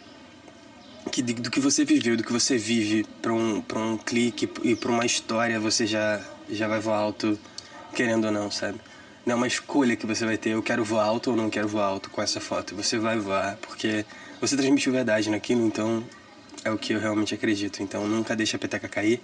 que 1.11 1.21
do 1.21 1.49
que 1.49 1.59
você 1.59 1.83
viveu, 1.83 2.15
do 2.17 2.23
que 2.23 2.31
você 2.31 2.57
vive 2.57 3.05
para 3.21 3.33
um 3.33 3.63
um 3.75 3.97
clique 3.97 4.49
e 4.63 4.75
para 4.75 4.91
uma 4.91 5.05
história, 5.05 5.59
você 5.59 5.85
já 5.85 6.21
já 6.49 6.67
vai 6.67 6.79
voar 6.79 6.97
alto 6.97 7.37
querendo 7.93 8.25
ou 8.25 8.31
não, 8.31 8.49
sabe? 8.51 8.79
Não 9.25 9.33
é 9.33 9.35
uma 9.35 9.47
escolha 9.47 9.95
que 9.95 10.05
você 10.05 10.25
vai 10.25 10.37
ter, 10.37 10.51
eu 10.51 10.63
quero 10.63 10.83
voar 10.83 11.05
alto 11.05 11.31
ou 11.31 11.35
não 11.35 11.49
quero 11.49 11.67
voar 11.67 11.85
alto 11.85 12.09
com 12.09 12.21
essa 12.21 12.39
foto. 12.39 12.75
Você 12.75 12.97
vai 12.97 13.19
voar 13.19 13.57
porque 13.57 14.05
você 14.41 14.55
transmitiu 14.55 14.91
verdade 14.91 15.29
naquilo, 15.29 15.65
então 15.65 16.03
é 16.63 16.71
o 16.71 16.77
que 16.77 16.93
eu 16.93 16.99
realmente 16.99 17.33
acredito. 17.33 17.83
Então 17.83 18.07
nunca 18.07 18.35
deixe 18.35 18.55
a 18.55 18.59
peteca 18.59 18.87
cair. 18.87 19.21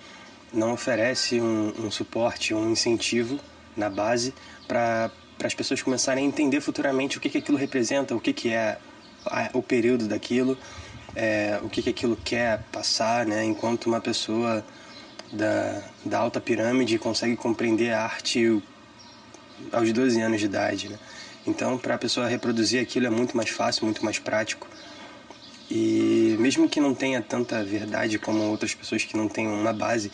não 0.52 0.72
oferece 0.72 1.40
um, 1.40 1.86
um 1.86 1.90
suporte, 1.90 2.52
um 2.52 2.70
incentivo 2.70 3.38
na 3.76 3.88
base 3.88 4.34
para 4.68 5.10
as 5.42 5.54
pessoas 5.54 5.80
começarem 5.82 6.24
a 6.24 6.28
entender 6.28 6.60
futuramente 6.60 7.16
o 7.16 7.20
que, 7.20 7.28
que 7.28 7.38
aquilo 7.38 7.56
representa, 7.56 8.14
o 8.14 8.20
que, 8.20 8.32
que 8.32 8.50
é 8.50 8.78
o 9.52 9.62
período 9.62 10.06
daquilo, 10.06 10.56
é, 11.14 11.58
o 11.62 11.68
que, 11.68 11.82
que 11.82 11.90
aquilo 11.90 12.16
quer 12.16 12.62
passar, 12.72 13.26
né? 13.26 13.44
enquanto 13.44 13.86
uma 13.86 14.00
pessoa 14.00 14.64
da, 15.32 15.82
da 16.04 16.18
alta 16.18 16.40
pirâmide 16.40 16.98
consegue 16.98 17.36
compreender 17.36 17.92
a 17.92 18.02
arte 18.04 18.62
aos 19.72 19.92
12 19.92 20.20
anos 20.20 20.40
de 20.40 20.46
idade. 20.46 20.88
Né? 20.88 20.98
Então, 21.46 21.78
para 21.78 21.94
a 21.94 21.98
pessoa 21.98 22.28
reproduzir 22.28 22.80
aquilo 22.80 23.06
é 23.06 23.10
muito 23.10 23.36
mais 23.36 23.50
fácil, 23.50 23.84
muito 23.84 24.04
mais 24.04 24.18
prático. 24.18 24.68
E 25.70 26.36
mesmo 26.38 26.68
que 26.68 26.80
não 26.80 26.94
tenha 26.94 27.22
tanta 27.22 27.64
verdade 27.64 28.18
como 28.18 28.42
outras 28.42 28.74
pessoas 28.74 29.04
que 29.04 29.16
não 29.16 29.28
tenham 29.28 29.54
uma 29.54 29.72
base, 29.72 30.12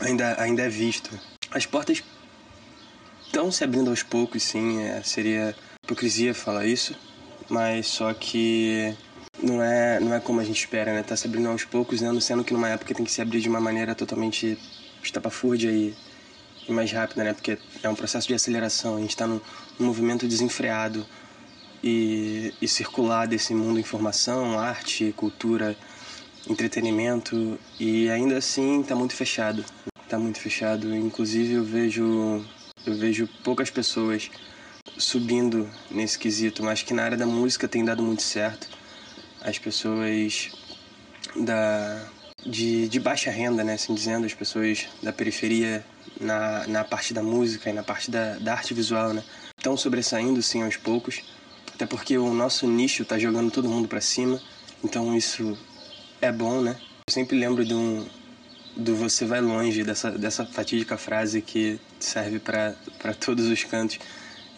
ainda, 0.00 0.40
ainda 0.40 0.62
é 0.62 0.68
visto. 0.68 1.10
As 1.50 1.64
portas 1.64 2.02
estão 3.24 3.50
se 3.50 3.62
abrindo 3.62 3.90
aos 3.90 4.02
poucos, 4.02 4.42
sim. 4.42 4.82
É, 4.82 5.02
seria 5.02 5.54
hipocrisia 5.84 6.34
falar 6.34 6.66
isso, 6.66 6.96
mas 7.48 7.86
só 7.86 8.12
que 8.12 8.94
não 9.42 9.62
é, 9.62 10.00
não 10.00 10.14
é 10.14 10.20
como 10.20 10.40
a 10.40 10.44
gente 10.44 10.58
espera, 10.58 10.92
né? 10.92 11.02
Tá 11.02 11.16
se 11.16 11.26
abrindo 11.26 11.48
aos 11.48 11.64
poucos, 11.64 12.00
né? 12.00 12.20
sendo 12.20 12.44
que 12.44 12.52
numa 12.52 12.68
época 12.68 12.94
tem 12.94 13.04
que 13.04 13.12
se 13.12 13.20
abrir 13.20 13.40
de 13.40 13.48
uma 13.48 13.60
maneira 13.60 13.94
totalmente 13.94 14.58
estapafúrdia 15.02 15.70
e, 15.70 15.94
e 16.68 16.72
mais 16.72 16.90
rápida, 16.90 17.24
né? 17.24 17.32
Porque 17.32 17.58
é 17.82 17.88
um 17.88 17.94
processo 17.94 18.26
de 18.26 18.34
aceleração, 18.34 18.96
a 18.96 19.00
gente 19.00 19.10
está 19.10 19.26
num, 19.26 19.40
num 19.78 19.86
movimento 19.86 20.26
desenfreado 20.26 21.06
e, 21.82 22.52
e 22.60 22.66
circular 22.66 23.26
desse 23.26 23.54
mundo 23.54 23.78
informação, 23.78 24.58
arte, 24.58 25.14
cultura, 25.16 25.76
entretenimento 26.48 27.58
e 27.78 28.08
ainda 28.08 28.38
assim 28.38 28.80
está 28.80 28.94
muito 28.94 29.14
fechado. 29.14 29.64
Está 30.02 30.18
muito 30.18 30.40
fechado. 30.40 30.94
Inclusive 30.94 31.54
eu 31.54 31.64
vejo 31.64 32.44
eu 32.86 32.94
vejo 32.94 33.28
poucas 33.42 33.68
pessoas 33.68 34.30
subindo 34.98 35.68
nesse 35.90 36.18
quesito, 36.18 36.62
mas 36.62 36.82
que 36.82 36.94
na 36.94 37.04
área 37.04 37.16
da 37.16 37.26
música 37.26 37.68
tem 37.68 37.84
dado 37.84 38.02
muito 38.02 38.22
certo. 38.22 38.68
As 39.40 39.58
pessoas 39.58 40.50
da, 41.36 42.08
de, 42.44 42.88
de 42.88 43.00
baixa 43.00 43.30
renda, 43.30 43.62
né, 43.62 43.74
assim 43.74 43.94
dizendo, 43.94 44.26
as 44.26 44.34
pessoas 44.34 44.86
da 45.02 45.12
periferia 45.12 45.84
na, 46.20 46.66
na 46.66 46.84
parte 46.84 47.12
da 47.12 47.22
música 47.22 47.70
e 47.70 47.72
na 47.72 47.82
parte 47.82 48.10
da, 48.10 48.38
da 48.38 48.52
arte 48.52 48.72
visual, 48.72 49.12
né, 49.12 49.22
estão 49.56 49.76
sobressaindo 49.76 50.42
sim 50.42 50.62
aos 50.62 50.76
poucos, 50.76 51.22
até 51.74 51.86
porque 51.86 52.16
o 52.16 52.32
nosso 52.32 52.66
nicho 52.66 53.02
está 53.02 53.18
jogando 53.18 53.50
todo 53.50 53.68
mundo 53.68 53.88
para 53.88 54.00
cima, 54.00 54.40
então 54.82 55.16
isso 55.16 55.56
é 56.20 56.32
bom, 56.32 56.60
né. 56.60 56.76
Eu 57.06 57.12
sempre 57.12 57.38
lembro 57.38 57.64
de 57.64 57.74
um, 57.74 58.06
do 58.76 58.96
você 58.96 59.24
vai 59.24 59.40
longe, 59.40 59.84
dessa, 59.84 60.10
dessa 60.10 60.44
fatídica 60.44 60.96
frase 60.96 61.40
que 61.40 61.78
serve 61.98 62.38
para 62.38 62.74
todos 63.20 63.46
os 63.46 63.64
cantos, 63.64 63.98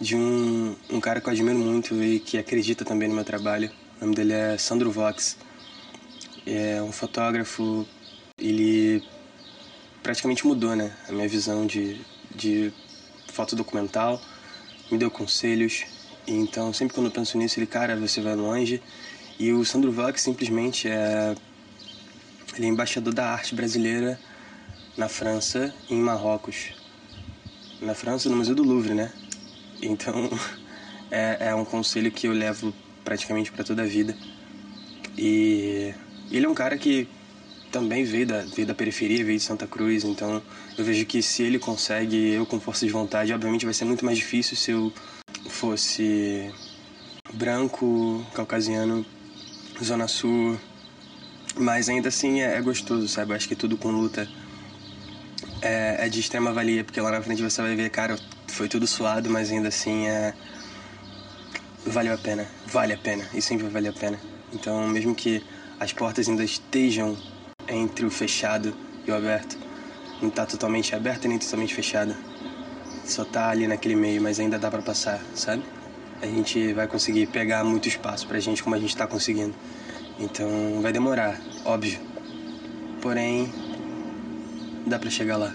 de 0.00 0.14
um, 0.14 0.76
um 0.90 1.00
cara 1.00 1.20
que 1.20 1.28
eu 1.28 1.32
admiro 1.32 1.58
muito 1.58 2.02
e 2.02 2.20
que 2.20 2.38
acredita 2.38 2.84
também 2.84 3.08
no 3.08 3.14
meu 3.14 3.24
trabalho. 3.24 3.70
O 4.00 4.04
nome 4.04 4.14
dele 4.14 4.32
é 4.32 4.56
Sandro 4.56 4.90
Vox. 4.90 5.37
É 6.46 6.80
um 6.82 6.92
fotógrafo, 6.92 7.87
ele 8.38 9.02
praticamente 10.02 10.46
mudou 10.46 10.74
né, 10.74 10.94
a 11.08 11.12
minha 11.12 11.28
visão 11.28 11.66
de, 11.66 12.00
de 12.34 12.72
foto 13.26 13.54
documental, 13.54 14.20
me 14.90 14.96
deu 14.96 15.11
conselhos. 15.11 15.84
Então, 16.26 16.72
sempre 16.72 16.94
quando 16.94 17.06
eu 17.06 17.12
penso 17.12 17.37
nisso, 17.37 17.58
ele, 17.58 17.66
cara, 17.66 17.96
você 17.96 18.20
vai 18.20 18.34
longe. 18.34 18.82
E 19.38 19.52
o 19.52 19.64
Sandro 19.64 19.92
Vox 19.92 20.22
simplesmente 20.22 20.88
é 20.88 21.34
ele 22.56 22.66
é 22.66 22.68
embaixador 22.70 23.14
da 23.14 23.30
arte 23.30 23.54
brasileira 23.54 24.18
na 24.96 25.08
França 25.08 25.72
e 25.88 25.94
em 25.94 26.00
Marrocos. 26.00 26.72
na 27.80 27.94
França, 27.94 28.28
no 28.28 28.37
Museu 28.37 28.54
do 28.54 28.64
Louvre, 28.64 28.94
né? 28.94 29.12
Então, 29.82 30.30
é, 31.10 31.48
é 31.48 31.54
um 31.54 31.64
conselho 31.64 32.10
que 32.10 32.26
eu 32.26 32.32
levo 32.32 32.72
praticamente 33.04 33.50
para 33.50 33.64
toda 33.64 33.82
a 33.82 33.86
vida. 33.86 34.16
E 35.16 35.94
ele 36.30 36.46
é 36.46 36.48
um 36.48 36.54
cara 36.54 36.76
que 36.76 37.08
também 37.70 38.04
veio 38.04 38.26
da, 38.26 38.42
veio 38.42 38.66
da 38.66 38.74
periferia, 38.74 39.24
veio 39.24 39.38
de 39.38 39.44
Santa 39.44 39.66
Cruz, 39.66 40.04
então 40.04 40.42
eu 40.76 40.84
vejo 40.84 41.04
que 41.04 41.22
se 41.22 41.42
ele 41.42 41.58
consegue, 41.58 42.32
eu 42.32 42.46
com 42.46 42.58
força 42.58 42.86
de 42.86 42.92
vontade, 42.92 43.32
obviamente 43.32 43.64
vai 43.64 43.74
ser 43.74 43.84
muito 43.84 44.04
mais 44.04 44.16
difícil 44.16 44.56
se 44.56 44.70
eu 44.70 44.92
fosse 45.48 46.50
branco, 47.34 48.24
caucasiano, 48.34 49.04
zona 49.82 50.08
sul, 50.08 50.58
mas 51.56 51.88
ainda 51.88 52.08
assim 52.08 52.40
é, 52.40 52.56
é 52.56 52.62
gostoso, 52.62 53.06
sabe? 53.08 53.32
Eu 53.32 53.36
acho 53.36 53.48
que 53.48 53.56
tudo 53.56 53.76
com 53.76 53.90
luta 53.90 54.28
é, 55.60 56.06
é, 56.06 56.08
de 56.08 56.20
extrema 56.20 56.52
valia, 56.52 56.84
porque 56.84 57.00
lá 57.00 57.10
na 57.10 57.22
frente 57.22 57.42
você 57.42 57.60
vai 57.60 57.74
ver, 57.74 57.90
cara, 57.90 58.18
foi 58.48 58.68
tudo 58.68 58.87
suado, 58.87 59.30
mas 59.30 59.50
ainda 59.50 59.68
assim 59.68 60.06
é. 60.06 60.34
Valeu 61.87 62.14
a 62.14 62.18
pena, 62.18 62.46
vale 62.66 62.92
a 62.92 62.98
pena, 62.98 63.24
e 63.32 63.40
sempre 63.40 63.66
vale 63.68 63.88
a 63.88 63.92
pena. 63.92 64.18
Então, 64.52 64.87
mesmo 64.88 65.14
que 65.14 65.42
as 65.78 65.92
portas 65.92 66.28
ainda 66.28 66.44
estejam 66.44 67.16
entre 67.68 68.04
o 68.04 68.11
fechado 68.11 68.74
e 69.06 69.11
o 69.11 69.14
aberto, 69.14 69.56
não 70.20 70.30
tá 70.30 70.44
totalmente 70.44 70.94
aberta 70.94 71.28
nem 71.28 71.38
totalmente 71.38 71.74
fechada. 71.74 72.16
Só 73.04 73.24
tá 73.24 73.48
ali 73.48 73.66
naquele 73.66 73.94
meio, 73.94 74.20
mas 74.20 74.38
ainda 74.38 74.58
dá 74.58 74.70
para 74.70 74.82
passar, 74.82 75.20
sabe? 75.34 75.62
A 76.20 76.26
gente 76.26 76.72
vai 76.72 76.88
conseguir 76.88 77.26
pegar 77.28 77.64
muito 77.64 77.88
espaço 77.88 78.26
pra 78.26 78.40
gente 78.40 78.62
como 78.62 78.74
a 78.74 78.78
gente 78.78 78.96
tá 78.96 79.06
conseguindo. 79.06 79.54
Então 80.18 80.82
vai 80.82 80.92
demorar, 80.92 81.40
óbvio. 81.64 82.00
Porém, 83.00 83.52
dá 84.87 84.98
para 84.98 85.11
chegar 85.11 85.37
lá. 85.37 85.54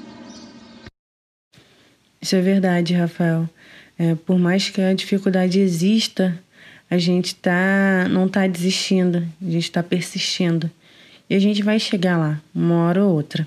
Isso 2.23 2.37
é 2.37 2.41
verdade, 2.41 2.93
Rafael. 2.93 3.49
É, 3.99 4.15
por 4.15 4.39
mais 4.39 4.69
que 4.69 4.79
a 4.79 4.93
dificuldade 4.93 5.59
exista, 5.59 6.39
a 6.89 6.97
gente 6.97 7.35
tá, 7.35 8.07
não 8.09 8.27
está 8.27 8.47
desistindo, 8.47 9.27
a 9.41 9.51
gente 9.51 9.63
está 9.65 9.83
persistindo. 9.83 10.71
E 11.29 11.35
a 11.35 11.39
gente 11.39 11.61
vai 11.61 11.77
chegar 11.81 12.17
lá, 12.17 12.41
uma 12.55 12.75
hora 12.85 13.03
ou 13.03 13.13
outra. 13.13 13.45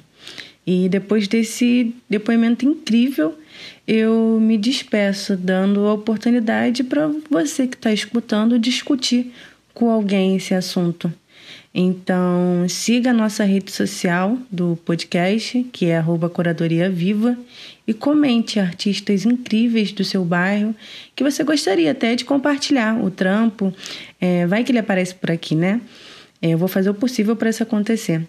E 0.66 0.90
depois 0.90 1.26
desse 1.26 1.94
depoimento 2.06 2.66
incrível, 2.66 3.38
eu 3.88 4.38
me 4.42 4.58
despeço, 4.58 5.38
dando 5.38 5.86
a 5.86 5.94
oportunidade 5.94 6.84
para 6.84 7.10
você 7.30 7.66
que 7.66 7.76
está 7.76 7.90
escutando 7.94 8.58
discutir 8.58 9.32
com 9.72 9.90
alguém 9.90 10.36
esse 10.36 10.52
assunto. 10.52 11.10
Então, 11.78 12.66
siga 12.70 13.10
a 13.10 13.12
nossa 13.12 13.44
rede 13.44 13.70
social 13.70 14.38
do 14.50 14.78
podcast, 14.82 15.62
que 15.70 15.90
é 15.90 16.02
Curadoria 16.32 16.88
Viva, 16.88 17.36
e 17.86 17.92
comente 17.92 18.58
artistas 18.58 19.26
incríveis 19.26 19.92
do 19.92 20.02
seu 20.02 20.24
bairro 20.24 20.74
que 21.14 21.22
você 21.22 21.44
gostaria 21.44 21.90
até 21.90 22.16
de 22.16 22.24
compartilhar 22.24 22.98
o 22.98 23.10
trampo. 23.10 23.74
É, 24.18 24.46
vai 24.46 24.64
que 24.64 24.72
ele 24.72 24.78
aparece 24.78 25.14
por 25.14 25.30
aqui, 25.30 25.54
né? 25.54 25.82
É, 26.40 26.48
eu 26.48 26.56
vou 26.56 26.66
fazer 26.66 26.88
o 26.88 26.94
possível 26.94 27.36
para 27.36 27.50
isso 27.50 27.62
acontecer. 27.62 28.26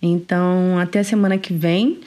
Então, 0.00 0.78
até 0.78 1.00
a 1.00 1.04
semana 1.04 1.36
que 1.36 1.52
vem. 1.52 1.98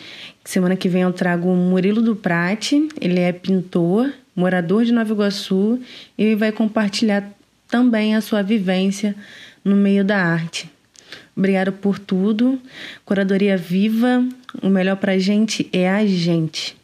Semana 0.45 0.78
que 0.78 0.88
vem 0.88 1.02
eu 1.02 1.12
trago 1.12 1.50
o 1.50 1.56
Murilo 1.58 2.02
do 2.02 2.15
Prate, 2.15 2.88
ele 3.02 3.19
é 3.19 3.34
pintor, 3.34 4.13
morador 4.34 4.86
de 4.86 4.93
Nova 4.93 5.12
Iguaçu 5.12 5.82
e 6.17 6.34
vai 6.34 6.54
compartilhar 6.54 7.30
também 7.67 8.15
a 8.15 8.21
sua 8.21 8.41
vivência 8.41 9.13
no 9.65 9.76
meio 9.76 10.06
da 10.06 10.17
arte. 10.17 10.77
Obrigado 11.36 11.72
por 11.72 11.98
tudo. 11.98 12.62
Curadoria 13.04 13.58
Viva, 13.58 14.24
o 14.62 14.70
melhor 14.70 14.98
pra 14.98 15.17
gente 15.17 15.67
é 15.74 15.89
a 15.89 16.06
gente. 16.06 16.77